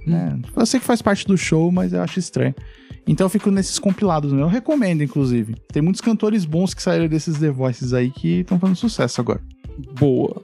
né? 0.06 0.40
Eu 0.56 0.66
sei 0.66 0.80
que 0.80 0.86
faz 0.86 1.02
parte 1.02 1.26
do 1.28 1.38
show, 1.38 1.72
mas 1.72 1.94
eu 1.94 2.02
acho 2.02 2.20
estranho. 2.20 2.56
Então 3.08 3.26
eu 3.26 3.30
fico 3.30 3.50
nesses 3.50 3.80
compilados, 3.80 4.34
né? 4.34 4.42
Eu 4.42 4.48
recomendo, 4.48 5.02
inclusive. 5.02 5.56
Tem 5.72 5.82
muitos 5.82 6.02
cantores 6.02 6.44
bons 6.44 6.74
que 6.74 6.82
saíram 6.82 7.08
desses 7.08 7.40
The 7.40 7.50
Voices 7.50 7.94
aí 7.94 8.12
que 8.12 8.42
estão 8.42 8.60
fazendo 8.60 8.76
sucesso 8.76 9.22
agora. 9.22 9.42
Boa. 9.98 10.44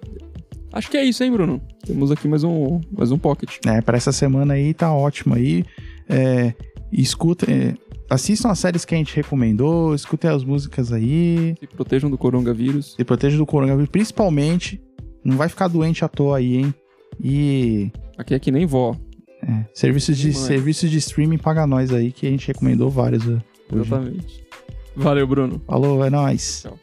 Acho 0.71 0.89
que 0.89 0.97
é 0.97 1.03
isso, 1.03 1.23
hein, 1.23 1.31
Bruno? 1.31 1.61
Temos 1.85 2.11
aqui 2.11 2.27
mais 2.27 2.43
um, 2.43 2.81
mais 2.91 3.11
um 3.11 3.17
pocket. 3.17 3.57
É, 3.65 3.81
pra 3.81 3.97
essa 3.97 4.11
semana 4.11 4.55
aí 4.55 4.73
tá 4.73 4.91
ótimo 4.93 5.35
aí. 5.35 5.65
É, 6.09 6.53
escuta, 6.91 7.49
é, 7.51 7.75
assistam 8.09 8.49
as 8.49 8.59
séries 8.59 8.85
que 8.85 8.93
a 8.93 8.97
gente 8.97 9.15
recomendou, 9.15 9.93
escutem 9.95 10.29
as 10.29 10.43
músicas 10.43 10.91
aí. 10.91 11.55
Se 11.59 11.67
protejam 11.67 12.09
do 12.09 12.17
coronavírus. 12.17 12.93
Se 12.95 13.03
protejam 13.03 13.37
do 13.39 13.45
coronavírus, 13.45 13.89
principalmente. 13.89 14.81
Não 15.23 15.37
vai 15.37 15.47
ficar 15.47 15.67
doente 15.69 16.03
à 16.03 16.07
toa 16.09 16.37
aí, 16.37 16.57
hein? 16.57 16.73
E 17.23 17.91
Aqui 18.17 18.33
é 18.33 18.39
que 18.39 18.51
nem 18.51 18.65
vó. 18.65 18.95
é, 19.41 19.65
serviços, 19.73 20.17
de, 20.17 20.25
Mãe. 20.27 20.33
serviços 20.35 20.89
de 20.91 20.97
streaming 20.97 21.37
paga 21.37 21.65
nós 21.65 21.93
aí, 21.93 22.11
que 22.11 22.27
a 22.27 22.29
gente 22.29 22.45
recomendou 22.47 22.89
vários. 22.89 23.23
ó, 23.27 23.31
hoje. 23.31 23.41
Exatamente. 23.73 24.43
Valeu, 24.95 25.25
Bruno. 25.25 25.61
Falou, 25.65 26.03
é 26.05 26.09
nóis. 26.09 26.61
Tchau. 26.63 26.77